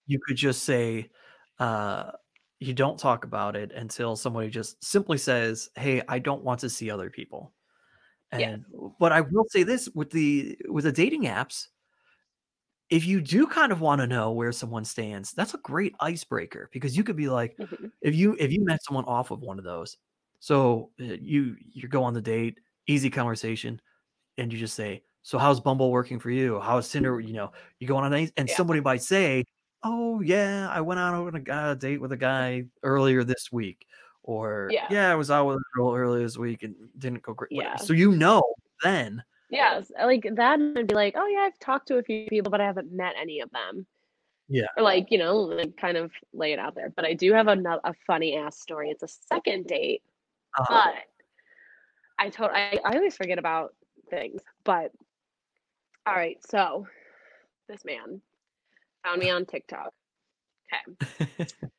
[0.06, 1.11] you could just say,
[1.59, 2.12] uh,
[2.61, 6.70] you don't talk about it until somebody just simply says, "Hey, I don't want to
[6.70, 7.54] see other people."
[8.32, 8.64] And
[9.00, 11.68] but I will say this with the with the dating apps,
[12.90, 16.68] if you do kind of want to know where someone stands, that's a great icebreaker
[16.72, 17.90] because you could be like, Mhm.
[18.00, 19.96] if you if you met someone off of one of those,
[20.40, 23.80] so uh, you you go on the date, easy conversation,
[24.38, 26.61] and you just say, "So how's Bumble working for you?
[26.61, 28.59] How's Tinder?" You know, you go on a date, and Yeah.
[28.59, 29.44] somebody might say,
[29.82, 33.50] "Oh yeah, I went out on a, guy- a date with a guy earlier this
[33.52, 33.86] week,"
[34.22, 34.86] or Yeah.
[34.90, 37.76] "Yeah, I was out with a girl earlier this week and didn't go great." Yeah.
[37.76, 38.42] So you know
[38.82, 42.50] then, Yes, like that and be like, oh yeah, I've talked to a few people,
[42.50, 43.86] but I haven't met any of them.
[44.48, 44.66] Yeah.
[44.76, 46.90] Or like, you know, like kind of lay it out there.
[46.94, 48.90] But I do have a, a funny ass story.
[48.90, 50.02] It's a second date,
[50.58, 50.94] uh, but
[52.18, 53.74] I told I, I always forget about
[54.10, 54.42] things.
[54.64, 54.92] But
[56.06, 56.86] all right, so
[57.68, 58.20] this man
[59.05, 59.92] found me on TikTok.
[60.72, 61.46] Okay.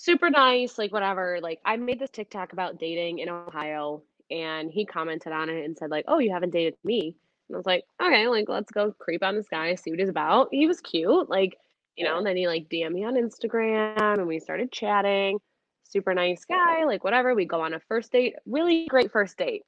[0.00, 1.38] super nice, like whatever.
[1.42, 5.76] Like I made this TikTok about dating in Ohio and he commented on it and
[5.76, 7.16] said like, "Oh, you haven't dated me."
[7.48, 10.08] And I was like, "Okay, like let's go creep on this guy, see what he's
[10.08, 11.56] about." He was cute, like,
[11.96, 15.38] you know, and then he like DM me on Instagram and we started chatting.
[15.84, 17.34] Super nice guy, like whatever.
[17.34, 19.62] We go on a first date, really great first date.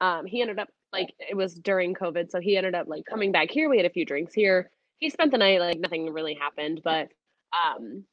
[0.00, 3.32] Um, he ended up like it was during COVID, so he ended up like coming
[3.32, 3.70] back here.
[3.70, 4.70] We had a few drinks here.
[5.02, 7.08] He spent the night, like nothing really happened, but
[7.52, 8.04] um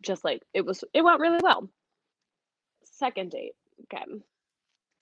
[0.00, 1.68] just like it was it went really well.
[2.84, 3.52] Second date
[3.82, 4.02] okay.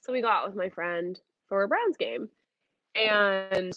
[0.00, 1.16] So we go out with my friend
[1.48, 2.28] for a browns game
[2.96, 3.72] and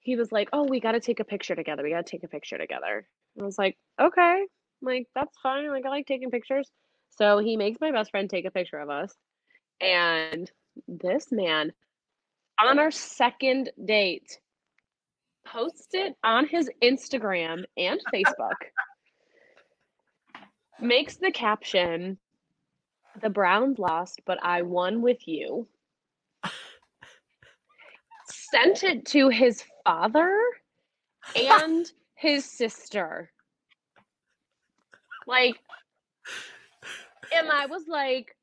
[0.00, 2.24] he was like oh we got to take a picture together we got to take
[2.24, 3.06] a picture together.
[3.40, 4.46] I was like okay
[4.82, 6.68] like that's fine like i like taking pictures.
[7.10, 9.14] So he makes my best friend take a picture of us
[9.80, 10.50] and
[10.88, 11.72] this man
[12.58, 14.40] on our second date
[15.46, 18.56] posted it on his instagram and facebook
[20.80, 22.18] makes the caption
[23.22, 25.66] the browns lost but i won with you
[28.54, 30.38] sent it to his father
[31.36, 33.30] and his sister.
[35.26, 35.56] Like,
[37.34, 38.36] and I was like,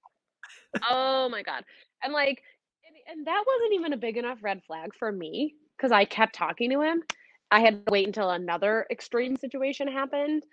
[0.90, 1.64] oh my God.
[2.04, 2.42] And like,
[2.88, 6.36] and, and that wasn't even a big enough red flag for me because I kept
[6.36, 7.02] talking to him.
[7.50, 10.44] I had to wait until another extreme situation happened.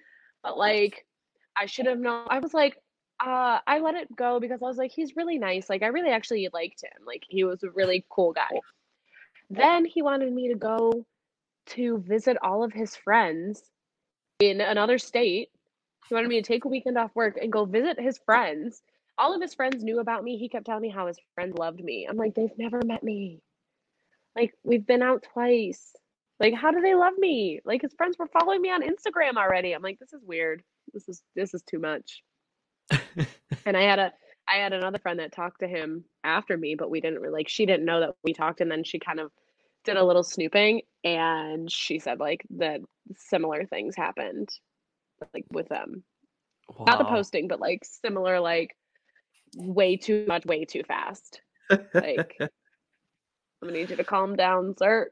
[0.43, 1.05] But like,
[1.57, 2.27] I should have known.
[2.31, 2.77] I was like,
[3.25, 5.69] uh, I let it go because I was like, he's really nice.
[5.69, 7.05] Like, I really actually liked him.
[7.07, 8.49] Like, he was a really cool guy.
[9.51, 11.05] Then he wanted me to go
[11.67, 13.63] to visit all of his friends
[14.41, 15.51] in another state.
[16.09, 18.81] He wanted me to take a weekend off work and go visit his friends.
[19.19, 20.39] All of his friends knew about me.
[20.39, 22.07] He kept telling me how his friends loved me.
[22.09, 23.43] I'm like, they've never met me.
[24.37, 25.95] Like, we've been out twice.
[26.41, 27.61] Like, how do they love me?
[27.65, 29.73] Like, his friends were following me on Instagram already.
[29.73, 30.63] I'm like, this is weird.
[30.93, 32.23] This is this is too much.
[33.67, 34.13] and I had a
[34.49, 37.49] I had another friend that talked to him after me, but we didn't really like
[37.49, 39.31] she didn't know that we talked and then she kind of
[39.85, 42.81] did a little snooping and she said like that
[43.17, 44.49] similar things happened
[45.35, 46.03] like with them.
[46.87, 48.77] Not the posting, but like similar like
[49.57, 51.41] way too much, way too fast.
[51.95, 52.37] Like
[53.63, 55.11] I'm gonna need you to calm down, sir.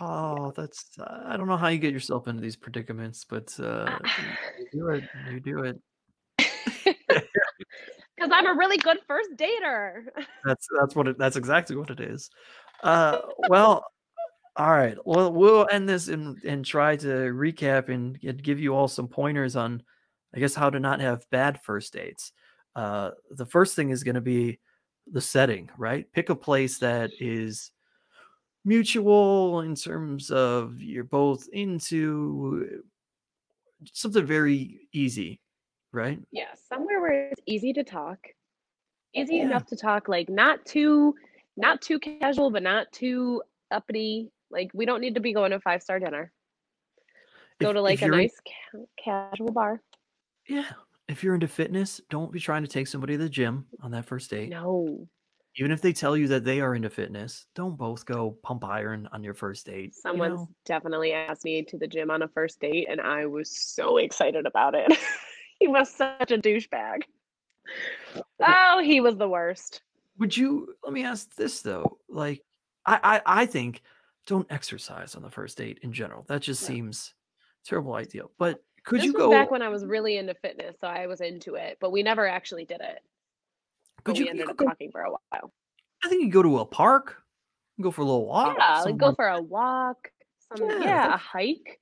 [0.00, 3.98] oh, that's uh, I don't know how you get yourself into these predicaments, but uh,
[4.58, 5.04] you do it.
[5.32, 5.80] You do it.
[8.16, 10.02] Because I'm a really good first dater.
[10.44, 11.16] That's that's what it.
[11.18, 12.28] That's exactly what it is.
[12.82, 13.86] Uh, well,
[14.56, 14.98] all right.
[15.06, 19.08] Well, we'll end this and and try to recap and, and give you all some
[19.08, 19.82] pointers on,
[20.34, 22.32] I guess, how to not have bad first dates.
[22.76, 24.58] Uh, the first thing is going to be
[25.06, 26.10] the setting, right?
[26.12, 27.70] Pick a place that is
[28.64, 32.82] mutual in terms of you're both into
[33.92, 35.40] something very easy,
[35.92, 36.20] right?
[36.30, 38.18] Yeah, somewhere where it's easy to talk.
[39.14, 39.44] Easy Yeah.
[39.44, 41.14] enough to talk, like not too
[41.56, 44.30] not too casual, but not too uppity.
[44.50, 46.32] Like we don't need to be going to a five star dinner.
[47.60, 49.82] Go If- to like a nice ca- casual bar.
[50.48, 50.70] Yeah.
[51.10, 54.06] If you're into fitness, don't be trying to take somebody to the gym on that
[54.06, 54.50] first date.
[54.50, 55.08] No,
[55.56, 59.08] Even if they tell you that they are into fitness, don't both go pump iron
[59.12, 59.86] on your first date.
[59.86, 60.48] you someone's know?
[60.64, 64.46] definitely asked me to the gym on a first date, and I was so excited
[64.46, 64.96] about it.
[65.60, 67.02] he was such a douchebag.
[68.42, 69.82] Oh, he was the worst.
[70.18, 71.98] Would you let me ask this though?
[72.08, 72.42] Like
[72.86, 73.82] I I, I think
[74.26, 76.24] don't exercise on the first date in general.
[76.28, 76.66] That just No.
[76.66, 77.14] seems
[77.64, 78.24] terrible idea.
[78.38, 81.20] But could this you go back when I was really into fitness, so I was
[81.20, 83.00] into it, but we never actually did it.
[83.96, 85.52] But could we you, you ended up go, talking for a while.
[86.02, 87.22] I think you go to a park,
[87.80, 88.56] go for a little walk.
[88.58, 90.10] Yeah, like go for a walk.
[90.56, 91.80] Some Yeah, yeah, a hike,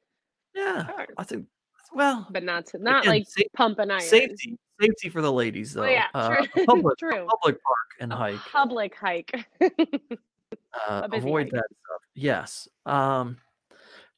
[0.55, 0.87] yeah.
[0.87, 1.07] sure.
[1.17, 1.47] I think
[1.95, 4.01] well but not to not again, like sa- pump an iron.
[4.03, 5.85] safety safety for the ladies though.
[5.85, 6.65] Oh yeah, uh, true.
[6.67, 7.27] public true.
[7.27, 8.37] public park and A hike.
[8.53, 9.33] public hike.
[9.61, 11.53] uh, avoid hike.
[11.53, 13.39] that stuff yes um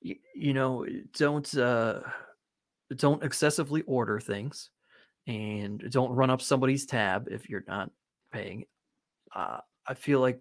[0.02, 0.84] y- you know
[1.16, 2.00] don't uh
[2.96, 4.70] don't excessively order things
[5.26, 7.90] and don't run up somebody's tab if you're not
[8.32, 8.64] paying
[9.34, 10.38] uh i feel like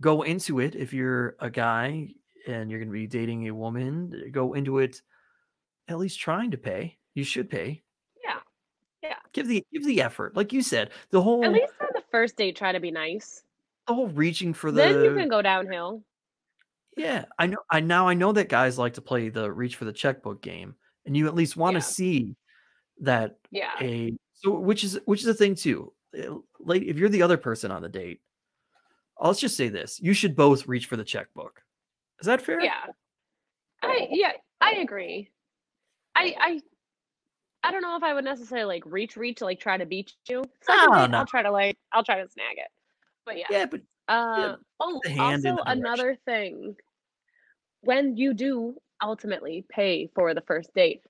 [0.00, 2.08] go into it if you're a guy
[2.46, 5.00] and you're going to be dating a woman go into it
[5.88, 7.82] at least trying to pay you should pay
[8.22, 8.38] yeah,
[9.02, 9.16] Yeah.
[9.32, 12.36] give the give the effort like you said the whole at least on the first
[12.36, 13.42] date, try to be nice.
[13.88, 16.02] the whole reaching for the Then you can go downhill.
[16.96, 17.58] Yeah, I know.
[17.68, 20.76] I now I know that guys like to play the reach for the checkbook game,
[21.06, 21.84] and you at least want to Yeah.
[21.84, 22.36] see
[23.00, 25.92] that Yeah, a so which is which is the thing too.
[26.16, 28.20] uh, Like if you're the other person on the date,
[29.20, 31.62] let's just say this: you should both reach for the checkbook.
[32.20, 32.60] Is that fair?
[32.60, 32.86] yeah.
[33.82, 35.30] I yeah, I agree.
[36.14, 36.60] I I
[37.62, 40.14] I don't know if I would necessarily like reach reach to like try to beat
[40.28, 40.44] you.
[40.62, 41.18] Second No, no.
[41.18, 42.68] I'll try to like I'll try to snag it.
[43.26, 43.46] But yeah.
[43.50, 45.78] Yeah, but Uh, oh, hand in also the direction.
[45.78, 46.76] another thing.
[47.80, 51.02] When you do ultimately pay for the first date,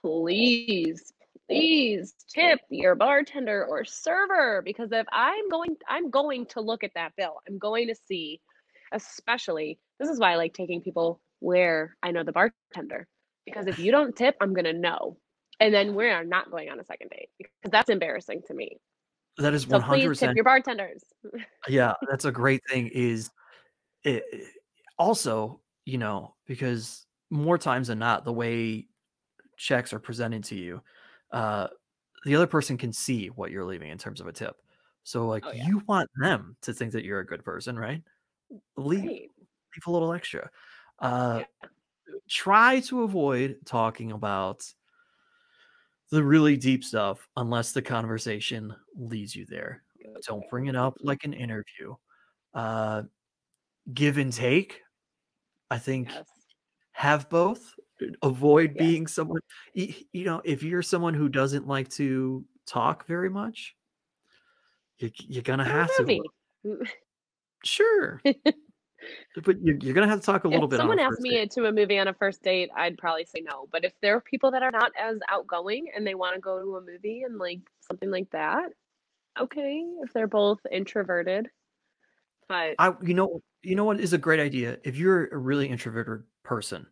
[0.00, 1.12] please,
[1.48, 6.92] please tip your bartender or server because if I'm going, I'm going to look at
[6.94, 7.36] that bill.
[7.48, 8.40] I'm going to see,
[8.92, 13.06] especially this is why I like taking people where I know the bartender
[13.46, 15.16] because if you don't tip, I'm gonna know,
[15.60, 18.78] and then we are not going on a second date because that's embarrassing to me.
[19.38, 20.34] that is one hundred percent.
[20.34, 21.02] your bartenders.
[21.68, 22.88] Yeah, that's a great thing.
[22.92, 23.30] Is
[24.04, 24.24] it,
[24.98, 28.88] also you know because more times than not, the way
[29.56, 30.82] checks are presented to you,
[31.32, 31.68] uh,
[32.24, 34.62] the other person can see what you're leaving in terms of a tip.
[35.04, 35.68] So like Oh, yeah.
[35.68, 38.02] you want them to think that you're a good person, right?
[38.76, 39.30] Leave Right.
[39.76, 40.50] leave a little extra.
[41.00, 41.44] Uh,
[42.28, 44.72] Try to avoid talking about
[46.10, 49.82] the really deep stuff unless the conversation leads you there.
[50.26, 51.94] Don't bring it up like an interview.
[52.54, 53.04] Uh,
[53.94, 54.82] give and take.
[55.70, 56.26] I think Yes.
[56.96, 57.74] Have both.
[58.22, 58.82] Avoid Yeah.
[58.82, 59.40] being someone
[59.74, 63.74] you, know, if you're someone who doesn't like to talk very much,
[64.98, 66.22] you, you're gonna Go have to.
[67.64, 68.20] Sure,
[69.44, 70.76] but you're, you're gonna have to talk a little bit.
[70.76, 70.82] if bit.
[70.82, 71.50] someone asked me date.
[71.52, 73.66] to a movie on a first date, I'd probably say no.
[73.70, 76.60] But if there are people that are not as outgoing and they want to go
[76.60, 78.70] to a movie and like something like that,
[79.38, 79.84] okay.
[80.02, 81.48] If they're both introverted,
[82.48, 84.78] but I, you know, you know what is a great idea.
[84.84, 86.86] If you're a really introverted person,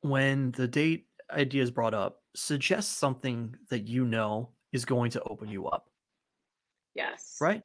[0.00, 5.22] when the date idea is brought up, suggest something that you know is going to
[5.24, 5.90] open you up.
[6.94, 7.62] yes, right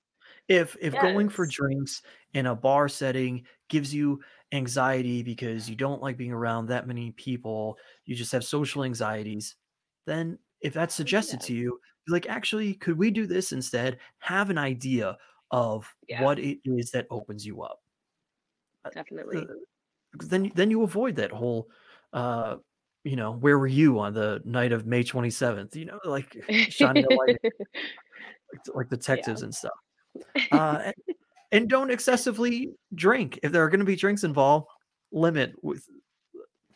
[0.47, 2.01] if if going for drinks
[2.33, 4.21] in a bar setting gives you
[4.53, 9.55] anxiety because you don't like being around that many people you just have social anxieties
[10.05, 11.55] then if that's suggested to Yes.
[11.55, 15.17] you like actually could we do this instead have an idea
[15.51, 16.23] of Yeah.
[16.23, 17.81] what it is that opens you up
[18.93, 19.39] definitely.
[19.39, 19.53] Uh,
[20.19, 21.69] then then you avoid that whole
[22.13, 22.55] uh
[23.03, 26.35] you know where were you on the night of may 27th you know like
[26.69, 29.73] shining a light like, like detectives and stuff.
[30.51, 30.95] Uh, and,
[31.51, 33.39] and don't excessively drink.
[33.43, 34.67] If there are going to be drinks involved,
[35.11, 35.85] limit with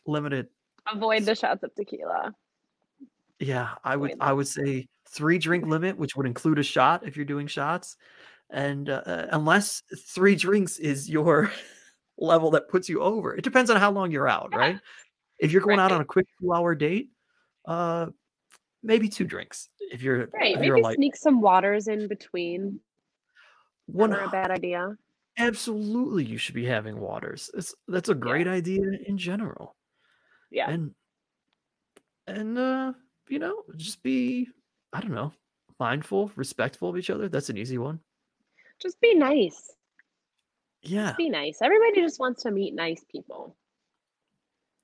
[0.06, 0.48] limited.
[0.92, 2.34] Avoid the shots of tequila.
[3.40, 7.08] Yeah, I would Avoid I would say three drink limit, which would include a shot
[7.08, 7.98] if you're doing shots,
[8.52, 11.52] and uh, uh, unless three drinks is your
[12.18, 14.58] level that puts you over, it depends on how long you're out, Yeah.
[14.58, 14.80] right?
[15.40, 17.10] If you're going out on a quick two hour date,
[17.66, 18.08] uh,
[18.84, 19.70] maybe two drinks.
[19.80, 20.56] If you're Right.
[20.56, 22.80] if you're Maybe like sneak some waters in between.
[23.88, 24.96] one a bad idea.
[25.38, 27.50] Absolutely, you should be having waters.
[27.56, 29.76] It's, that's a great idea in general.
[30.52, 30.70] Yeah.
[30.70, 30.94] And
[32.28, 32.94] and uh,
[33.28, 34.48] you know, just be
[34.94, 35.34] I don't know,
[35.80, 37.30] mindful, respectful of each other.
[37.30, 38.00] That's an easy one.
[38.82, 39.76] Just be nice.
[40.82, 41.14] Yeah.
[41.18, 41.62] Be nice.
[41.62, 43.56] Everybody just wants to meet nice people.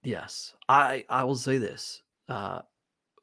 [0.03, 0.55] Yes.
[0.69, 2.03] I I will say this.
[2.29, 2.61] Uh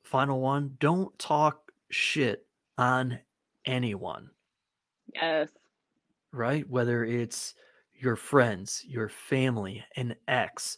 [0.03, 2.47] final one, don't talk shit
[2.77, 3.19] on
[3.65, 4.31] anyone,
[5.15, 5.51] Yes.
[6.33, 6.69] right?
[6.69, 7.55] Whether it's
[7.95, 10.77] your friends, your family, an ex,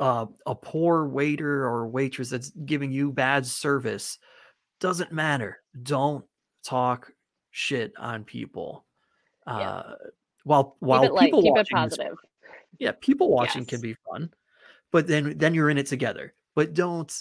[0.00, 4.18] uh, a poor waiter or waitress that's giving you bad service
[4.80, 5.62] doesn't matter.
[5.82, 6.24] Don't
[6.62, 7.10] talk
[7.56, 8.84] shit on people.
[9.46, 9.52] Yeah.
[9.70, 9.94] Uh,
[10.42, 11.26] while while light.
[11.26, 11.98] people Keep watching, is-
[12.78, 14.32] yeah, people watching can be fun,
[14.90, 16.34] but then then you're in it together.
[16.54, 17.12] But don't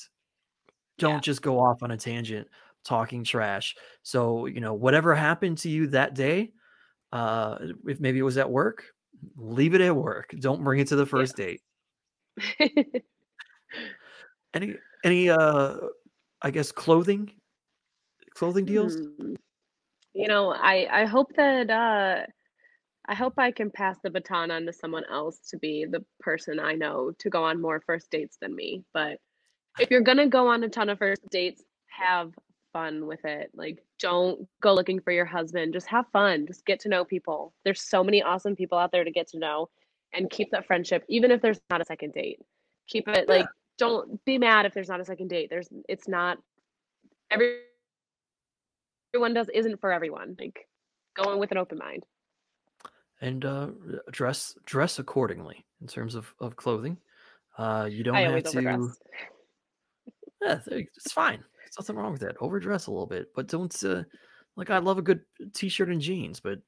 [0.98, 1.20] don't Yeah.
[1.22, 2.48] just go off on a tangent
[2.84, 3.76] talking trash.
[4.02, 6.52] So you know whatever happened to you that day,
[7.12, 8.84] uh, if maybe it was at work,
[9.38, 10.34] leave it at work.
[10.40, 11.62] Don't bring it to the first date.
[14.54, 15.76] Any any uh
[16.42, 17.32] I guess clothing
[18.34, 18.96] clothing deals?
[18.98, 19.34] Hmm.
[20.14, 22.26] You know, I I hope that uh
[23.06, 26.60] I hope I can pass the baton on to someone else to be the person
[26.60, 28.84] I know to go on more first dates than me.
[28.94, 29.18] But
[29.80, 32.32] if you're gonna go on a ton of first dates, have
[32.74, 33.52] fun with it.
[33.54, 35.74] Like, don't go looking for your husband.
[35.74, 36.46] Just have fun.
[36.48, 37.54] Just get to know people.
[37.64, 39.70] There's so many awesome people out there to get to know
[40.12, 42.40] and keep that friendship, even if there's not a second date.
[42.88, 43.48] Keep it like,
[43.78, 45.50] don't be mad if there's not a second date.
[45.50, 46.38] There's, it's not
[47.32, 47.60] every
[49.14, 50.36] everyone does isn't for everyone.
[50.40, 50.68] Like,
[51.16, 52.06] go in with an open mind.
[53.22, 53.68] And uh
[54.12, 56.98] dress dress accordingly in terms of, of clothing.
[57.58, 58.90] Uh you don't I have to.
[60.42, 61.38] Yeah, it's fine.
[61.38, 62.36] There's nothing wrong with that.
[62.42, 64.04] Overdress a little bit, but don't uh,
[64.58, 65.22] like I love a good
[65.54, 66.60] t-shirt and jeans, but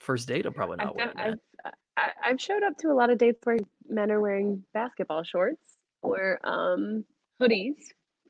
[0.00, 1.74] first date I'm probably not I've, wearing done, that.
[1.98, 5.24] I've I, I've showed up to a lot of dates where men are wearing basketball
[5.24, 5.60] shorts
[6.00, 7.04] or um
[7.38, 7.74] hoodies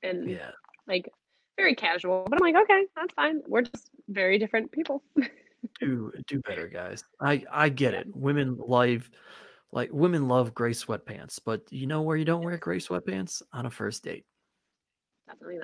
[0.03, 0.51] and Yeah.
[0.89, 1.09] like
[1.59, 2.25] very casual.
[2.31, 3.43] But I'm like, okay, that's fine.
[3.47, 5.03] We're just very different people.
[5.81, 7.03] Do do better, guys.
[7.21, 8.07] I I get it.
[8.15, 9.11] Women love
[9.73, 13.67] like women love gray sweatpants, but you know where you don't wear gray sweatpants on
[13.67, 14.25] a first date.
[15.27, 15.59] Definitely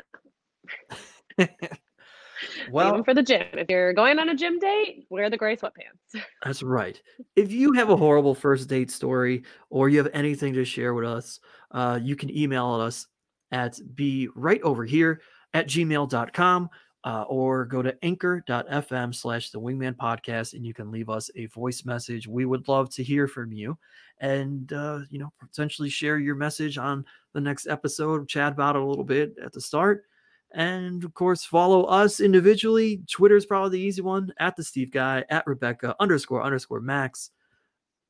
[1.39, 1.49] not.
[2.73, 3.47] well, Even for the gym.
[3.53, 6.21] If you're going on a gym date, wear the gray sweatpants.
[6.45, 7.01] That's right.
[7.37, 11.07] If you have a horrible first date story or you have anything to share with
[11.07, 11.39] us,
[11.71, 13.07] uh, you can email us
[13.53, 15.21] at be right over here
[15.55, 16.69] at gmail.com
[17.05, 21.47] uh, or go to anchor.fm slash the wingman podcast and you can leave us a
[21.47, 22.27] voice message.
[22.27, 23.79] We would love to hear from you
[24.21, 28.83] and, uh, you know, potentially share your message on the next episode, chat about it
[28.83, 30.05] a little bit at the start.
[30.53, 33.03] And of course, follow us individually.
[33.11, 37.31] Twitter is probably the easy one at the Steve Guy, at Rebecca underscore underscore Max.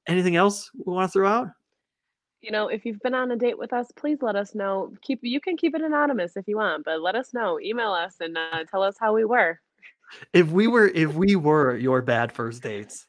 [0.07, 1.49] Anything else we want to throw out?
[2.45, 4.93] You know, if you've been on a date with us, please let us know.
[5.01, 7.59] Keep you can keep it anonymous if you want, but let us know.
[7.59, 9.59] Email us and uh, tell us how we were.
[10.35, 13.07] If we were if we were your bad first dates,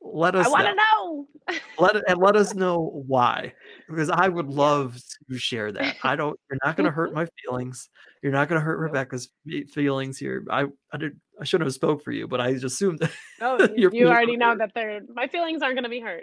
[0.00, 1.26] let us I want to know.
[1.48, 1.58] know.
[1.80, 3.54] Let and let us know why,
[3.88, 5.96] because I would love to share that.
[6.04, 6.38] I don't.
[6.48, 7.88] You're not going to hurt my feelings.
[8.22, 8.78] You're not going to hurt.
[8.78, 9.30] Rebecca's
[9.72, 10.44] feelings here.
[10.48, 11.20] I I did.
[11.40, 13.00] I shouldn't have spoke for you, but I just assumed.
[13.00, 13.10] that
[13.40, 16.22] Oh, you already know that they're my feelings aren't going to be hurt.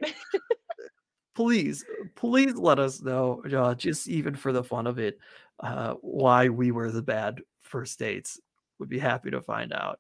[1.38, 1.86] Please,
[2.16, 5.20] please let us know, uh, just even for the fun of it,
[5.60, 8.40] uh, why we were the bad first dates.
[8.80, 10.00] Would be happy to find out.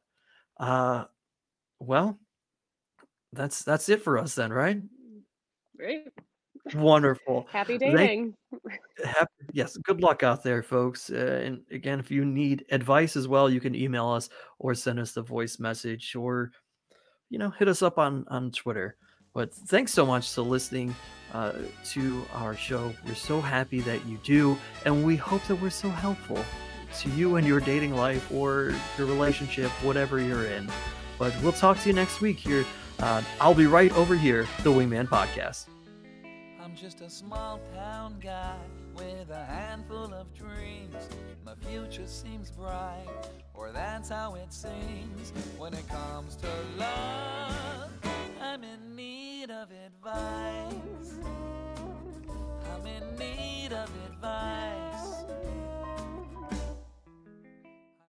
[0.59, 1.05] Uh,
[1.79, 2.19] well,
[3.33, 4.81] that's that's it for us then, right?
[5.79, 6.05] right?
[6.73, 7.47] Wonderful.
[7.51, 8.33] Happy dating.
[9.05, 11.11] Hap- yes, good luck out there, folks.
[11.11, 14.99] Uh, and again, if you need advice as well, you can email us or send
[14.99, 16.51] us the voice message or,
[17.29, 18.97] you know, hit us up on on Twitter.
[19.37, 20.95] But thanks so much to listening
[21.31, 21.53] uh,
[21.91, 22.91] to our show.
[23.05, 26.43] We're so happy that you do, and we hope that we're so helpful
[27.01, 30.67] to you and your dating life or your relationship, whatever you're in.
[31.19, 32.65] But we'll talk to you next week here.
[32.97, 35.67] Uh, I'll be right over here, the Wingman Podcast.
[36.59, 38.57] I'm just a small town guy
[38.97, 41.09] with a handful of dreams.
[41.45, 43.05] My future seems bright,
[43.53, 45.31] or that's how it seems.
[45.57, 46.47] When it comes to
[46.77, 47.91] love,
[48.41, 51.13] I'm in need of advice.
[52.73, 55.25] I'm in need of advice.